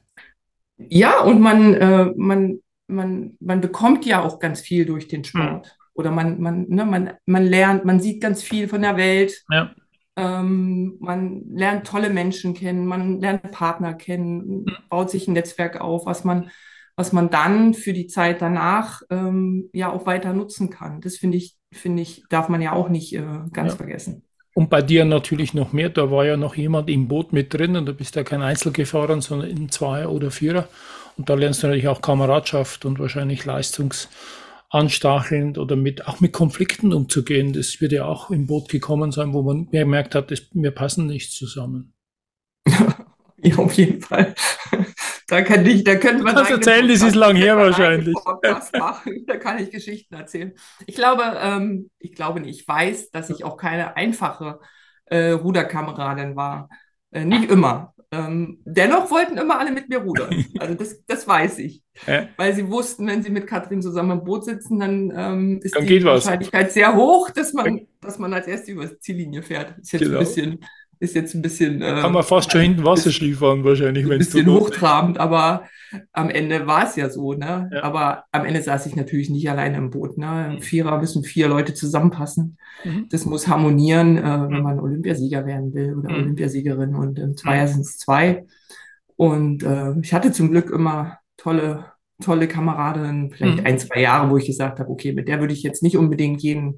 [0.78, 5.76] Ja, und man, äh, man, man, man bekommt ja auch ganz viel durch den Sport.
[5.94, 9.44] Oder man, man, ne, man, man lernt, man sieht ganz viel von der Welt.
[9.50, 9.74] Ja.
[10.16, 16.06] Ähm, man lernt tolle Menschen kennen, man lernt Partner kennen, baut sich ein Netzwerk auf,
[16.06, 16.50] was man,
[16.96, 21.00] was man dann für die Zeit danach ähm, ja auch weiter nutzen kann.
[21.00, 23.76] Das finde ich, finde ich, darf man ja auch nicht äh, ganz Ja.
[23.76, 24.24] vergessen.
[24.60, 27.76] Und bei dir natürlich noch mehr, da war ja noch jemand im Boot mit drin
[27.76, 30.68] und du bist ja kein Einzelgefahren, sondern in Zweier oder Vierer.
[31.16, 36.92] Und da lernst du natürlich auch Kameradschaft und wahrscheinlich leistungsanstachelnd oder mit, auch mit Konflikten
[36.92, 37.54] umzugehen.
[37.54, 41.06] Das wird ja auch im Boot gekommen sein, wo man gemerkt hat, das, wir passen
[41.06, 41.94] nicht zusammen.
[43.42, 44.34] Ja, auf jeden Fall.
[45.30, 48.16] Da kann ich, da könnte man einen erzählen, das ist lang her wahrscheinlich.
[49.26, 50.52] Da kann ich Geschichten erzählen.
[50.86, 52.60] Ich glaube, ähm, ich glaube nicht.
[52.60, 54.58] Ich weiß, dass ich auch keine einfache
[55.06, 56.68] äh, Ruderkameradin war.
[57.12, 57.94] Äh, nicht immer.
[58.12, 60.44] Ähm, dennoch wollten immer alle mit mir rudern.
[60.58, 61.82] Also das, das weiß ich.
[62.06, 62.28] Ja.
[62.36, 65.82] Weil sie wussten, wenn sie mit Katrin zusammen im Boot sitzen, dann ähm, ist Dann
[65.82, 66.24] die geht was.
[66.24, 69.78] Wahrscheinlichkeit sehr hoch, dass man, dass man als erstes über die Ziellinie fährt.
[69.78, 70.18] Ist jetzt Genau.
[70.18, 70.64] ein bisschen,
[71.00, 71.82] ist jetzt ein bisschen.
[71.82, 75.64] äh, Kann man fast schon hinten Wasserski fahren wahrscheinlich, ein wenn es bisschen hochtrabend, aber
[76.12, 77.68] am Ende war es ja so, ne?
[77.72, 77.82] Ja.
[77.82, 80.54] Aber am Ende saß ich natürlich nicht alleine im Boot, ne?
[80.56, 82.58] Im Vierer müssen vier Leute zusammenpassen.
[82.84, 83.06] Mhm.
[83.10, 84.62] Das muss harmonieren, äh, wenn Mhm.
[84.62, 86.16] man Olympiasieger werden will oder Mhm.
[86.24, 88.44] Olympiasiegerin und im Zweier sind es zwei.
[89.16, 91.86] Und äh, ich hatte zum Glück immer tolle
[92.22, 93.66] tolle Kameradin, vielleicht Mhm.
[93.66, 96.42] ein, zwei Jahre, wo ich gesagt habe, okay, mit der würde ich jetzt nicht unbedingt
[96.42, 96.76] jeden,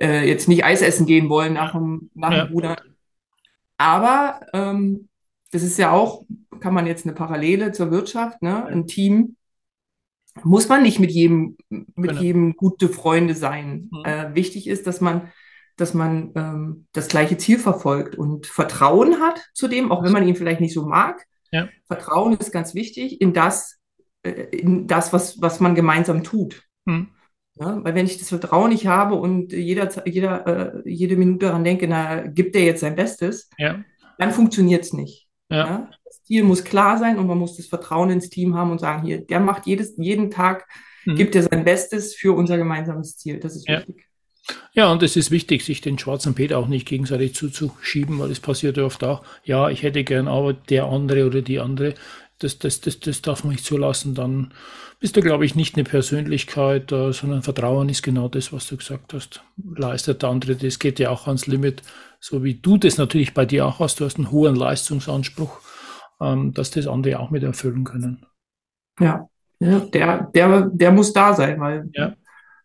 [0.00, 2.44] äh, jetzt nicht Eis essen gehen wollen nach dem, nach Ja.
[2.46, 2.76] dem Rudern.
[3.80, 5.08] Aber ähm,
[5.52, 6.26] das ist ja auch,
[6.60, 8.66] kann man jetzt eine Parallele zur Wirtschaft, ne?
[8.66, 9.36] Ein Team
[10.44, 12.20] muss man nicht mit jedem, mit Genau.
[12.20, 13.88] jedem gute Freunde sein.
[13.90, 14.04] Mhm.
[14.04, 15.32] Äh, wichtig ist, dass man,
[15.76, 20.28] dass man ähm, das gleiche Ziel verfolgt und Vertrauen hat zu dem, auch wenn man
[20.28, 21.24] ihn vielleicht nicht so mag.
[21.50, 21.66] Ja.
[21.86, 23.78] Vertrauen ist ganz wichtig in das,
[24.24, 26.64] äh, in das, was, was man gemeinsam tut.
[26.84, 27.08] Mhm.
[27.56, 30.46] Ja, weil wenn ich das Vertrauen nicht habe und jeder, jeder,
[30.84, 33.82] äh, jede Minute daran denke, na, gibt er jetzt sein Bestes, Ja.
[34.18, 35.26] dann funktioniert es nicht.
[35.50, 35.56] Ja.
[35.58, 35.90] Ja?
[36.04, 39.04] Das Ziel muss klar sein und man muss das Vertrauen ins Team haben und sagen,
[39.04, 40.66] hier, der macht jedes, jeden Tag,
[41.04, 41.16] Mhm.
[41.16, 43.40] gibt er sein Bestes für unser gemeinsames Ziel.
[43.40, 44.06] Das ist wichtig.
[44.72, 48.40] Ja, und es ist wichtig, sich den schwarzen Peter auch nicht gegenseitig zuzuschieben, weil es
[48.40, 51.94] passiert ja oft auch, ja, ich hätte gern, aber der andere oder die andere,
[52.40, 54.14] das, das, das, das darf man nicht zulassen.
[54.14, 54.52] Dann
[54.98, 58.76] bist du, glaube ich, nicht eine Persönlichkeit, äh, sondern Vertrauen ist genau das, was du
[58.76, 59.42] gesagt hast.
[59.76, 61.82] Leistet der andere, das geht ja auch ans Limit,
[62.18, 64.00] so wie du das natürlich bei dir auch hast.
[64.00, 65.60] Du hast einen hohen Leistungsanspruch,
[66.20, 68.26] ähm, dass das andere auch mit erfüllen können.
[68.98, 69.26] Ja.
[69.62, 72.14] Ja, der, der, der muss da sein, weil Ja.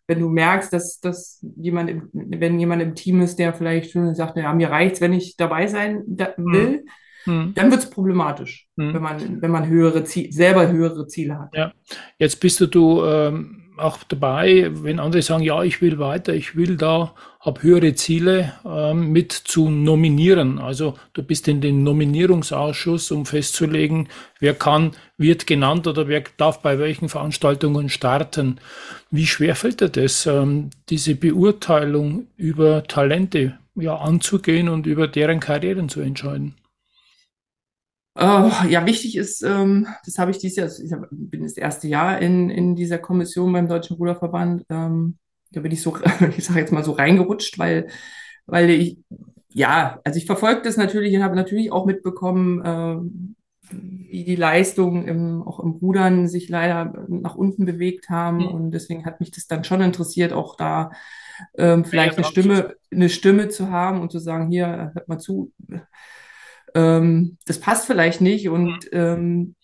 [0.06, 4.14] wenn du merkst, dass, dass jemand, im, wenn jemand im Team ist, der vielleicht schon
[4.14, 6.86] sagt, ja, mir reicht's, wenn ich dabei sein da, will,
[7.26, 7.52] Hm.
[7.54, 8.94] dann wird's problematisch, Hm.
[8.94, 11.54] wenn man, wenn man höhere Ziele, selber höhere Ziele hat.
[11.54, 11.72] Ja.
[12.18, 16.56] Jetzt bist du, du ähm, auch dabei, wenn andere sagen, ja, ich will weiter, ich
[16.56, 20.58] will da, hab höhere Ziele ähm, mit zu nominieren.
[20.58, 24.08] Also du bist in den Nominierungsausschuss, um festzulegen,
[24.40, 28.58] wer kann, wird genannt oder wer darf bei welchen Veranstaltungen starten.
[29.10, 35.40] Wie schwer fällt dir das, ähm, diese Beurteilung über Talente ja, anzugehen und über deren
[35.40, 36.54] Karrieren zu entscheiden?
[38.16, 41.86] Äh, ja, wichtig ist, ähm, das habe ich dieses Jahr, ich hab, bin das erste
[41.86, 45.18] Jahr in, in dieser Kommission beim Deutschen Ruderverband, ähm,
[45.52, 45.96] da bin ich so,
[46.36, 47.88] ich sage jetzt mal so reingerutscht, weil,
[48.46, 48.98] weil ich,
[49.50, 53.36] ja, also ich verfolge das natürlich und habe natürlich auch mitbekommen, ähm,
[53.70, 58.38] wie die Leistungen im, auch im Rudern sich leider nach unten bewegt haben.
[58.38, 58.46] Mhm.
[58.46, 60.90] und deswegen hat mich das dann schon interessiert, auch da
[61.58, 65.18] ähm, vielleicht eine dran Stimme, eine Stimme zu haben und zu sagen, hier, hört mal
[65.18, 65.52] zu,
[66.74, 69.54] ähm, das passt vielleicht nicht und ähm,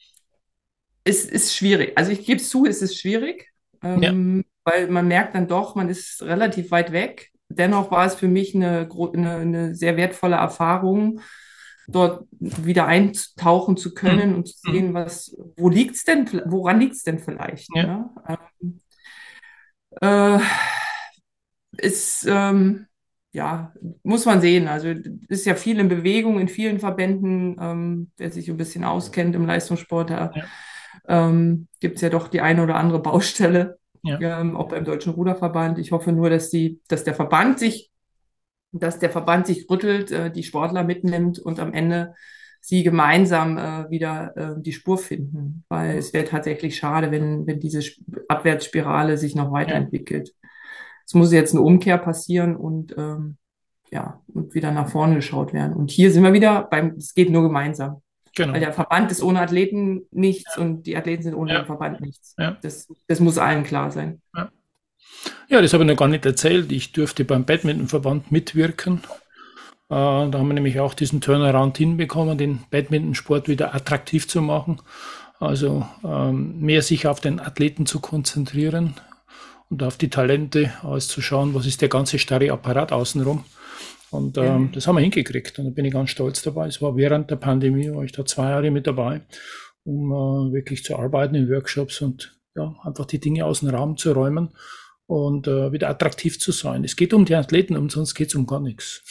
[1.05, 1.93] es ist schwierig.
[1.97, 3.51] Also ich gebe es zu, es ist schwierig,
[3.83, 7.31] ähm, weil man merkt dann doch, man ist relativ weit weg.
[7.49, 11.21] Dennoch war es für mich eine, eine, eine sehr wertvolle Erfahrung,
[11.89, 14.73] dort wieder eintauchen zu können und zu Mhm.
[14.73, 17.69] sehen, was, wo liegt's denn, woran liegt es denn vielleicht?
[17.75, 17.83] Ja.
[17.83, 18.11] Ne?
[18.61, 18.81] Ähm,
[20.01, 20.39] äh,
[21.79, 22.87] ist, ähm,
[23.33, 24.69] ja, muss man sehen.
[24.69, 24.89] Also
[25.29, 29.47] ist ja viel in Bewegung in vielen Verbänden, ähm, wer sich ein bisschen auskennt im
[29.47, 30.45] Leistungssport, da Ja.
[31.09, 34.41] ähm, gibt es ja doch die eine oder andere Baustelle, Ja.
[34.41, 35.79] ähm, auch beim Deutschen Ruderverband.
[35.79, 37.91] Ich hoffe nur, dass die, dass der Verband sich,
[38.73, 42.15] dass der Verband sich rüttelt, äh, die Sportler mitnimmt und am Ende
[42.61, 45.65] sie gemeinsam äh, wieder äh, die Spur finden.
[45.69, 50.35] Weil es wäre tatsächlich schade, wenn, wenn diese Sp- Abwärtsspirale sich noch weiterentwickelt.
[51.13, 53.37] Es muss jetzt eine Umkehr passieren und ähm,
[53.91, 55.75] ja, und wieder nach vorne geschaut werden.
[55.75, 58.01] Und hier sind wir wieder beim, es geht nur gemeinsam.
[58.35, 58.55] Genau.
[58.55, 61.59] Weil der Verband ist ohne Athleten nichts und die Athleten sind ohne Ja.
[61.61, 62.35] den Verband nichts.
[62.39, 62.57] Ja.
[62.63, 64.23] Das, das muss allen klar sein.
[65.51, 66.73] Ja, das habe ich noch gar nicht erzählt.
[66.73, 69.03] Ich durfte beim Badmintonverband mitwirken.
[69.91, 74.81] Äh, da haben wir nämlich auch diesen Turnaround hinbekommen, den Badmintonsport wieder attraktiv zu machen.
[75.41, 78.95] Also ähm, mehr sich auf den Athleten zu konzentrieren
[79.73, 83.43] und auf die Talente, als zu schauen, was ist der ganze starre Apparat außenrum.
[84.11, 86.67] Und ähm, das haben wir hingekriegt und da bin ich ganz stolz dabei.
[86.67, 89.23] Es war während der Pandemie, war ich da zwei Jahre mit dabei,
[89.85, 93.97] um äh, wirklich zu arbeiten in Workshops und ja, einfach die Dinge aus dem Raum
[93.97, 94.51] zu räumen
[95.07, 96.85] und äh, wieder attraktiv zu sein.
[96.85, 99.03] Es geht um die Athleten, um sonst geht es um gar nichts.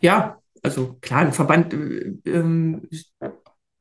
[0.00, 2.88] Ja, also klar, ein Verband äh, ähm,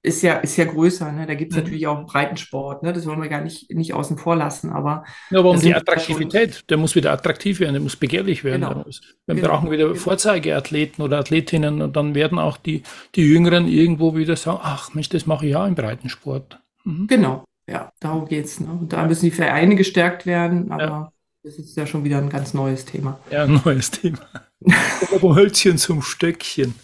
[0.06, 1.12] ist ja, ist ja größer.
[1.12, 1.26] Ne?
[1.26, 1.64] Da gibt es Mhm.
[1.64, 2.84] natürlich auch Breitensport.
[2.84, 2.94] Ne?
[2.94, 4.70] Das wollen wir gar nicht, nicht außen vor lassen.
[4.72, 8.62] Aber Ja, aber um die Attraktivität, der muss wieder attraktiv werden, der muss begehrlich werden.
[8.62, 8.84] Genau.
[8.86, 9.48] Muss, wir Genau.
[9.50, 10.00] brauchen wieder Genau.
[10.00, 12.84] Vorzeigeathleten oder Athletinnen und dann werden auch die,
[13.16, 16.60] die Jüngeren irgendwo wieder sagen, ach Mensch, das mache ich auch im Breitensport.
[16.86, 17.08] Mhm.
[17.08, 18.60] genau, ja, darum geht's.
[18.60, 18.68] Ne?
[18.68, 20.72] Und da müssen die Vereine gestärkt werden.
[20.72, 21.12] Aber Ja.
[21.44, 23.20] das ist ja schon wieder ein ganz neues Thema.
[23.32, 24.20] Ja, ein neues Thema.
[25.20, 26.76] Vom Hölzchen zum Stöckchen.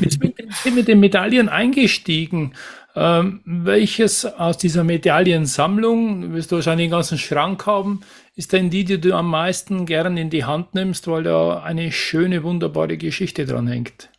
[0.00, 2.54] Bist mit, den- mit den Medaillen eingestiegen.
[2.96, 8.00] Ähm, welches aus dieser Medaillensammlung, du wirst du wahrscheinlich den ganzen Schrank haben,
[8.36, 11.90] ist denn die, die du am meisten gern in die Hand nimmst, weil da eine
[11.92, 14.10] schöne, wunderbare Geschichte dran hängt?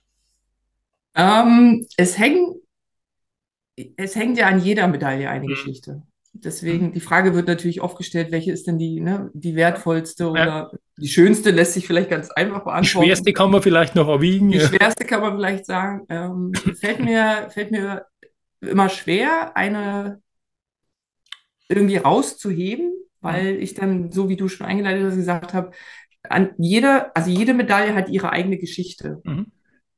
[1.16, 2.56] Ähm, es hängen
[3.98, 5.50] es hängt ja an jeder Medaille eine Mhm.
[5.50, 6.04] Geschichte.
[6.38, 10.72] Deswegen, die Frage wird natürlich oft gestellt, welche ist denn die, ne, die wertvollste oder
[10.98, 13.08] die schönste, lässt sich vielleicht ganz einfach Die beantworten.
[13.08, 14.52] schwerste kann man vielleicht noch erwiegen.
[14.52, 14.68] Die ja.
[14.68, 16.06] schwerste kann man vielleicht sagen.
[16.10, 18.06] Ähm, fällt mir, fällt mir
[18.60, 20.22] immer schwer, eine
[21.70, 25.72] irgendwie rauszuheben, weil ich dann, so wie du schon eingeleitet hast, gesagt habe,
[26.24, 29.22] an jeder, also jede Medaille hat ihre eigene Geschichte.
[29.24, 29.52] Mhm.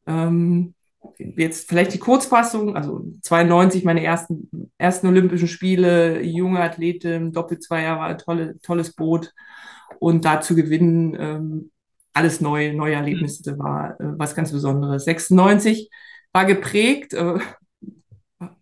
[0.06, 0.74] Ähm,
[1.18, 8.08] jetzt vielleicht die Kurzfassung, also 92 meine ersten, ersten Olympischen Spiele, junge Athletin, Doppelzweier war
[8.08, 9.34] ein tolle, tolles Boot
[10.00, 11.72] und da zu gewinnen, ähm,
[12.14, 15.06] alles neu, neue Erlebnisse war äh, was ganz Besonderes.
[15.06, 15.90] 96
[16.34, 17.40] war geprägt, äh,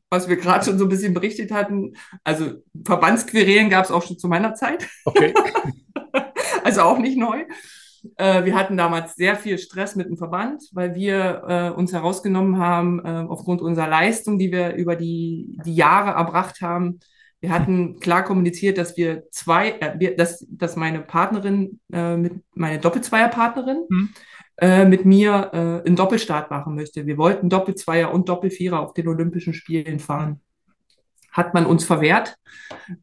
[0.10, 4.20] was wir gerade schon so ein bisschen berichtet hatten, also Verbandsquerelen gab es auch schon
[4.20, 5.34] zu meiner Zeit, Okay.
[6.64, 7.46] also auch nicht neu.
[8.18, 12.58] Äh, wir hatten damals sehr viel Stress mit dem Verband, weil wir äh, uns herausgenommen
[12.58, 17.00] haben, äh, aufgrund unserer Leistung, die wir über die, die Jahre erbracht haben.
[17.42, 22.34] Wir hatten klar kommuniziert, dass wir zwei, äh, wir, dass, dass meine Partnerin, äh, mit,
[22.54, 24.10] meine Doppelzweierpartnerin, Mhm.
[24.90, 27.06] mit mir einen Doppelstart machen möchte.
[27.06, 30.40] Wir wollten Doppelzweier und Doppelvierer auf den Olympischen Spielen fahren.
[31.36, 32.38] Hat man uns verwehrt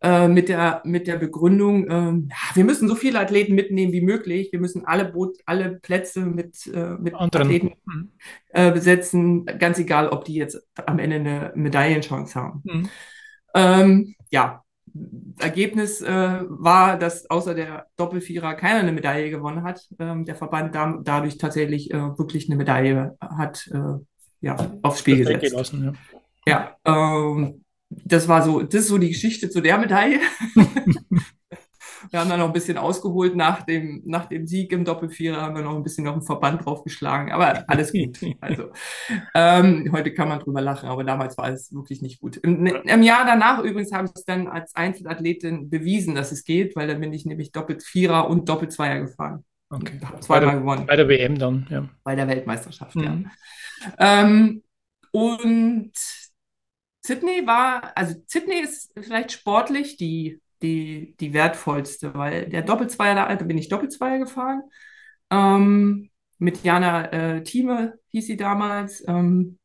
[0.01, 4.49] äh, mit der, mit der Begründung, ähm, wir müssen so viele Athleten mitnehmen wie möglich.
[4.53, 7.47] Wir müssen alle, Boot, alle Plätze mit, äh, mit Anderen.
[7.47, 7.73] Athleten
[8.49, 12.63] äh, besetzen, ganz egal, ob die jetzt am Ende eine Medaillenchance haben.
[12.65, 12.89] Mhm.
[13.55, 14.63] Ähm, ja,
[15.39, 19.87] Ergebnis äh, war, dass außer der Doppelvierer keiner eine Medaille gewonnen hat.
[19.99, 24.01] Ähm, der Verband da, dadurch tatsächlich äh, wirklich eine Medaille hat äh,
[24.41, 25.43] ja, aufs Spiel gesetzt.
[25.45, 25.93] weggelassen, ja.
[26.45, 27.63] Ja, ähm,
[28.05, 30.21] das war so, das ist so die Geschichte zu der Medaille.
[32.11, 35.55] Wir haben dann noch ein bisschen ausgeholt nach dem, nach dem Sieg im Doppelvierer, haben
[35.55, 38.19] wir noch ein bisschen auf den Verband draufgeschlagen, aber alles gut.
[38.41, 38.71] Also,
[39.35, 42.39] ähm, heute kann man drüber lachen, aber damals war es wirklich nicht gut.
[42.39, 46.75] Im, im Jahr danach übrigens habe ich es dann als Einzelathletin bewiesen, dass es geht,
[46.77, 49.45] weil dann bin ich nämlich Doppelvierer und Doppelzweier gefahren.
[49.71, 50.01] Okay.
[50.21, 51.89] Zweimal der, gewonnen bei der WM dann, ja.
[52.05, 53.11] bei der Weltmeisterschaft, ja.
[53.11, 53.31] Mhm.
[53.99, 54.63] Ähm,
[55.13, 55.93] und
[57.05, 63.35] Sydney war, also Sydney ist vielleicht sportlich die, die, die wertvollste, weil der Doppelzweier, da
[63.35, 64.63] da bin ich Doppelzweier gefahren.
[65.31, 69.03] Ähm, mit Jana äh, Thieme hieß sie damals.
[69.07, 69.59] Ähm,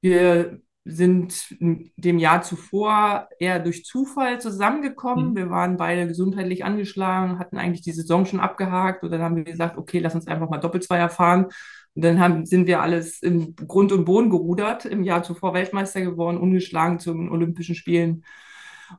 [0.00, 5.30] wir sind dem Jahr zuvor eher durch Zufall zusammengekommen.
[5.30, 5.36] Mhm.
[5.36, 9.44] Wir waren beide gesundheitlich angeschlagen, hatten eigentlich die Saison schon abgehakt und dann haben wir
[9.44, 11.46] gesagt, okay, lass uns einfach mal Doppelzweier fahren.
[11.94, 16.00] Und dann haben, sind wir alles im Grund und Boden gerudert, im Jahr zuvor Weltmeister
[16.00, 18.24] geworden, ungeschlagen zu den Olympischen Spielen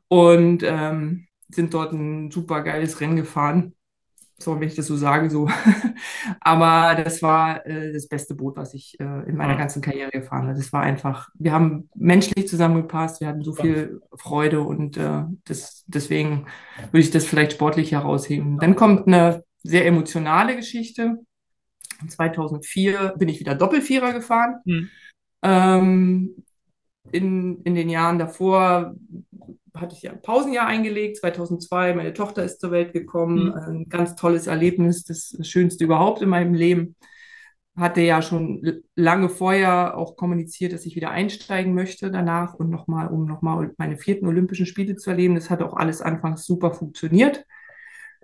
[0.07, 3.73] und ähm, sind dort ein super geiles Rennen gefahren.
[4.39, 5.47] So, wenn ich das so sage, so.
[6.41, 9.59] Aber das war äh, das beste Boot, was ich äh, in meiner Ja.
[9.59, 10.57] ganzen Karriere gefahren habe.
[10.57, 15.83] Das war einfach, wir haben menschlich zusammengepasst, wir hatten so viel Freude und äh, das,
[15.87, 16.45] deswegen
[16.91, 18.59] würde ich das vielleicht sportlich herausheben.
[18.59, 21.19] Dann kommt eine sehr emotionale Geschichte.
[22.07, 24.55] 2004 bin ich wieder Doppelvierer gefahren.
[24.65, 24.89] Mhm.
[25.43, 26.43] Ähm,
[27.11, 28.95] in, in den Jahren davor
[29.75, 31.17] hatte ich ja ein Pausenjahr eingelegt.
[31.17, 33.45] 2002, meine Tochter ist zur Welt gekommen.
[33.45, 33.53] Mhm.
[33.53, 36.95] Ein ganz tolles Erlebnis, das Schönste überhaupt in meinem Leben.
[37.75, 43.07] Hatte ja schon lange vorher auch kommuniziert, dass ich wieder einsteigen möchte danach und nochmal,
[43.07, 45.33] um nochmal meine vierten Olympischen Spiele zu erleben.
[45.33, 47.45] Das hat auch alles anfangs super funktioniert.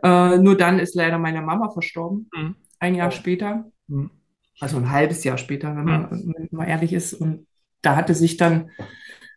[0.03, 2.55] Äh, nur dann ist leider meine Mama verstorben, Mhm.
[2.79, 3.11] Ein Jahr Oh.
[3.11, 4.11] später Mhm.
[4.59, 7.13] also ein halbes Jahr später, wenn man, wenn man ehrlich ist.
[7.13, 7.47] Und
[7.81, 8.71] da hatte sich dann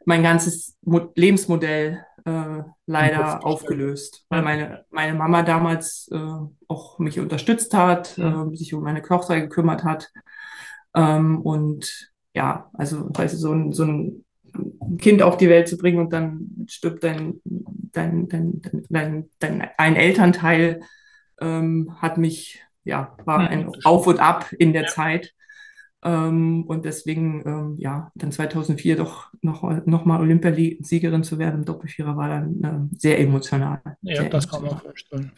[0.04, 4.44] mein ganzes Mo Lebensmodell äh, leider aufgelöst, weil Ja.
[4.44, 6.18] meine, meine Mama damals äh,
[6.68, 8.52] auch mich unterstützt hat, Mhm.
[8.52, 10.10] äh, sich um meine Tochter gekümmert hat.
[10.94, 14.24] Ähm, und ja, also weißt du, so ein, so ein
[14.98, 19.68] Kind auf die Welt zu bringen und dann stirbt dein, dein, dein, dein, dein, dein
[19.78, 20.80] ein Elternteil,
[21.40, 23.70] ähm, hat mich, ja, war Mhm, ein.
[23.84, 24.86] Auf und Ab in der.
[24.86, 25.32] Zeit.
[26.04, 31.64] Ähm, und deswegen, ähm, ja, dann 2004 doch noch, noch mal Olympiasiegerin zu werden im
[31.64, 33.82] Doppelvierer war dann ähm, sehr emotional.
[34.02, 34.82] Ja, sehr das kann man emotional.
[34.82, 35.32] vorstellen.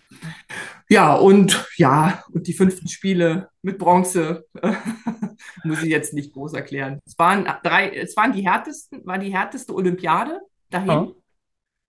[0.89, 4.47] Ja, und ja, und die fünften Spiele mit Bronze
[5.63, 7.01] muss ich jetzt nicht groß erklären.
[7.07, 10.41] Es waren drei, es waren die härtesten, war die härteste Olympiade
[10.71, 11.09] dahin.
[11.09, 11.15] Ja.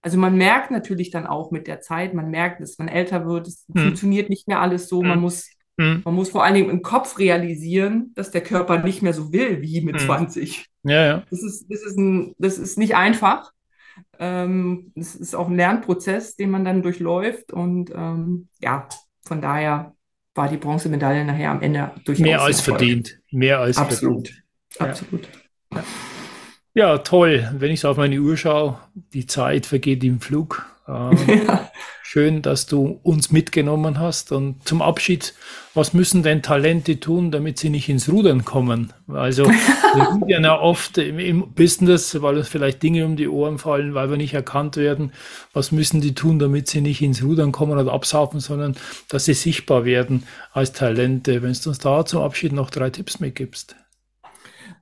[0.01, 3.47] Also man merkt natürlich dann auch mit der Zeit, man merkt, dass man älter wird,
[3.47, 3.81] es Hm.
[3.81, 5.21] funktioniert nicht mehr alles so, man Hm.
[5.21, 6.01] muss, Mhm.
[6.05, 9.61] man muss vor allen Dingen im Kopf realisieren, dass der Körper nicht mehr so will
[9.61, 10.05] wie mit Hm.
[10.05, 10.65] 20.
[10.83, 11.23] Ja, ja.
[11.29, 13.51] Das ist, das ist ein, das ist nicht einfach.
[14.19, 17.51] Ähm, das ist auch ein Lernprozess, den man dann durchläuft.
[17.51, 18.87] Und ähm, ja,
[19.25, 19.93] von daher
[20.33, 22.77] war die Bronzemedaille nachher am Ende durchaus Mehr als Erfolg.
[22.79, 23.19] verdient.
[23.31, 24.27] Mehr als Absolut.
[24.29, 24.43] verdient.
[24.79, 24.85] Ja.
[24.85, 25.27] Absolut.
[26.73, 27.49] Ja, toll.
[27.57, 28.79] Wenn ich so auf meine Uhr schaue,
[29.13, 30.65] die Zeit vergeht im Flug.
[30.87, 31.17] Ähm,
[31.47, 31.71] ja.
[32.03, 34.31] Schön, dass du uns mitgenommen hast.
[34.31, 35.33] Und zum Abschied,
[35.73, 38.93] was müssen denn Talente tun, damit sie nicht ins Rudern kommen?
[39.07, 43.57] Also, wir sind ja oft im, im Business, weil uns vielleicht Dinge um die Ohren
[43.57, 45.11] fallen, weil wir nicht erkannt werden.
[45.51, 48.75] Was müssen die tun, damit sie nicht ins Rudern kommen oder absaufen, sondern
[49.09, 50.23] dass sie sichtbar werden
[50.53, 51.41] als Talente?
[51.41, 53.75] Wenn du uns da zum Abschied noch drei Tipps mitgibst.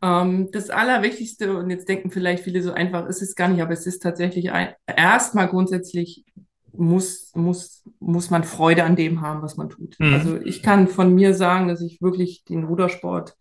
[0.04, 3.72] Ähm, das Allerwichtigste, und jetzt denken vielleicht viele so einfach, ist es gar nicht, aber
[3.72, 4.52] es ist tatsächlich
[4.86, 6.26] erstmal grundsätzlich
[6.74, 9.96] muss, muss, muss man Freude an dem haben, was man tut.
[10.00, 10.14] Mhm.
[10.14, 13.38] Also ich kann von mir sagen, dass ich wirklich den Rudersport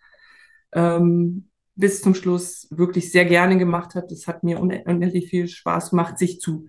[0.72, 4.06] ähm, bis zum Schluss wirklich sehr gerne gemacht habe.
[4.08, 6.66] Das hat mir unendlich viel Spaß gemacht, sich zu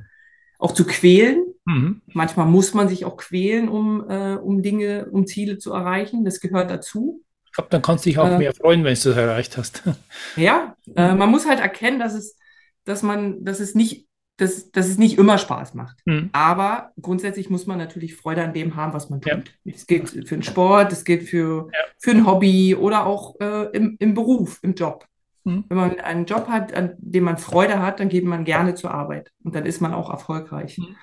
[0.57, 1.43] auch zu quälen.
[1.65, 2.01] Mhm.
[2.13, 6.23] Manchmal muss man sich auch quälen, um, äh, um Dinge, um Ziele zu erreichen.
[6.23, 7.21] Das gehört dazu.
[7.53, 9.83] Ich glaube, dann kannst du dich auch äh, mehr freuen, wenn du es erreicht hast.
[10.35, 12.35] Ja, äh, man muss halt erkennen, dass es,
[12.83, 15.97] dass man, dass es nicht, dass, dass es nicht immer Spaß macht.
[16.05, 16.31] Mhm.
[16.33, 19.31] Aber grundsätzlich muss man natürlich Freude an dem haben, was man tut.
[19.31, 19.71] Ja.
[19.71, 21.79] Das gilt für den Sport, das gilt für, ja.
[21.99, 25.05] für ein Hobby oder auch äh, im, im Beruf, im Job.
[25.43, 25.65] Mhm.
[25.69, 28.89] Wenn man einen Job hat, an dem man Freude hat, dann geht man gerne zur
[28.89, 30.79] Arbeit und dann ist man auch erfolgreich.
[30.79, 30.95] Mhm.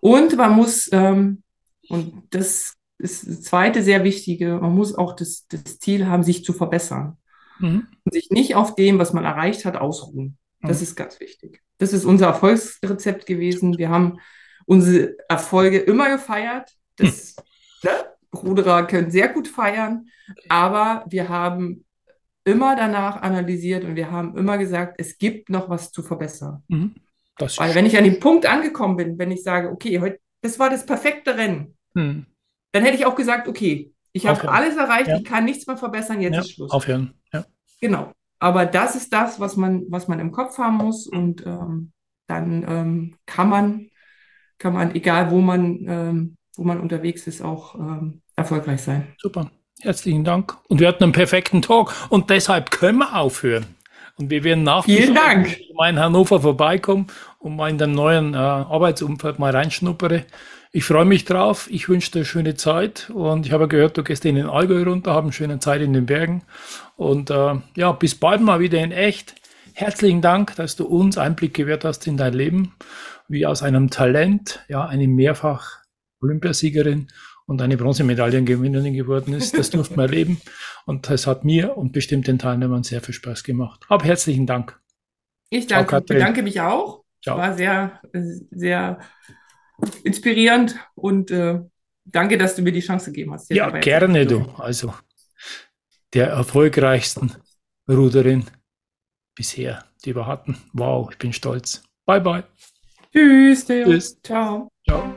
[0.00, 1.44] Und man muss, ähm,
[1.88, 6.44] und das ist das zweite sehr wichtige, man muss auch das, das Ziel haben, sich
[6.44, 7.18] zu verbessern.
[7.58, 7.88] Mhm.
[8.04, 10.38] Und sich nicht auf dem, was man erreicht hat, ausruhen.
[10.60, 10.82] Das mhm.
[10.84, 11.62] ist ganz wichtig.
[11.78, 13.76] Das ist unser Erfolgsrezept gewesen.
[13.76, 14.20] Wir haben
[14.66, 16.70] unsere Erfolge immer gefeiert.
[16.96, 17.36] Das,
[17.82, 17.90] mhm.
[17.90, 17.90] ne?
[18.34, 20.06] Ruderer können sehr gut feiern,
[20.48, 21.84] aber wir haben
[22.44, 26.62] immer danach analysiert und wir haben immer gesagt, es gibt noch was zu verbessern.
[26.68, 26.94] Mhm.
[27.38, 30.70] Weil wenn ich an dem Punkt angekommen bin, wenn ich sage, okay, heute, das war
[30.70, 32.26] das perfekte Rennen, mhm
[32.72, 35.16] dann hätte ich auch gesagt, okay, ich habe alles erreicht, ja.
[35.16, 36.40] ich kann nichts mehr verbessern, jetzt ja.
[36.40, 36.70] ist Schluss.
[36.70, 37.44] Aufhören, ja.
[37.80, 38.12] Genau.
[38.38, 41.92] Aber das ist das, was man, was man im Kopf haben muss und ähm,
[42.26, 43.88] dann ähm, kann man,
[44.58, 49.14] kann man, egal wo man, ähm, wo man unterwegs ist, auch ähm, erfolgreich sein.
[49.18, 49.50] Super.
[49.80, 50.56] Herzlichen Dank.
[50.68, 53.66] Und wir hatten einen perfekten Talk und deshalb können wir aufhören.
[54.16, 55.58] Und wir werden nach Vielen Dank.
[55.74, 57.06] mal in Hannover vorbeikommen
[57.38, 60.24] und mal in dem neuen äh, Arbeitsumfeld mal reinschnuppere.
[60.74, 61.68] Ich freue mich drauf.
[61.70, 63.10] Ich wünsche dir schöne Zeit.
[63.10, 65.92] Und ich habe gehört, du gehst in den Allgäu runter, haben eine schöne Zeit in
[65.92, 66.44] den Bergen.
[66.96, 69.34] Und äh, ja, bis bald mal wieder in echt.
[69.74, 72.74] Herzlichen Dank, dass du uns Einblick gewährt hast in dein Leben,
[73.28, 75.78] wie aus einem Talent, ja, eine mehrfach
[76.22, 77.08] Olympiasiegerin
[77.44, 79.58] und eine Bronzemedaillengewinnerin geworden ist.
[79.58, 80.40] Das durften wir erleben.
[80.86, 83.84] Und das hat mir und bestimmt den Teilnehmern sehr viel Spaß gemacht.
[83.90, 84.80] Hab herzlichen Dank.
[85.50, 87.04] Ich danke, bedanke mich auch.
[87.22, 87.36] Ciao.
[87.36, 88.00] War sehr,
[88.50, 89.00] sehr
[90.04, 91.60] inspirierend und äh,
[92.04, 93.50] danke, dass du mir die Chance gegeben hast.
[93.50, 94.40] Ja, gerne du.
[94.58, 94.94] Also
[96.14, 97.34] der erfolgreichsten
[97.88, 98.44] Ruderin
[99.34, 100.58] bisher, die wir hatten.
[100.72, 101.82] Wow, ich bin stolz.
[102.06, 102.44] Bye, bye.
[103.12, 103.86] Tschüss, Theo.
[103.86, 104.20] Tschüss.
[104.22, 104.68] Ciao.
[104.88, 105.14] Ciao.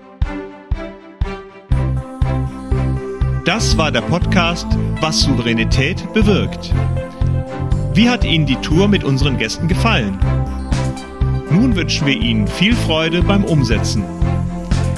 [3.45, 4.68] Das war der Podcast
[5.01, 6.74] Was Souveränität bewirkt.
[7.93, 10.18] Wie hat Ihnen die Tour mit unseren Gästen gefallen?
[11.51, 14.03] Nun wünschen wir Ihnen viel Freude beim Umsetzen.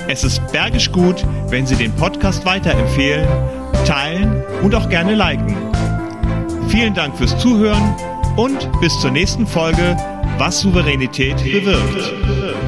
[0.09, 3.27] Es ist bergisch gut, wenn Sie den Podcast weiterempfehlen,
[3.85, 5.55] teilen und auch gerne liken.
[6.69, 7.93] Vielen Dank fürs Zuhören
[8.37, 9.97] und bis zur nächsten Folge,
[10.37, 12.66] was Souveränität bewirkt.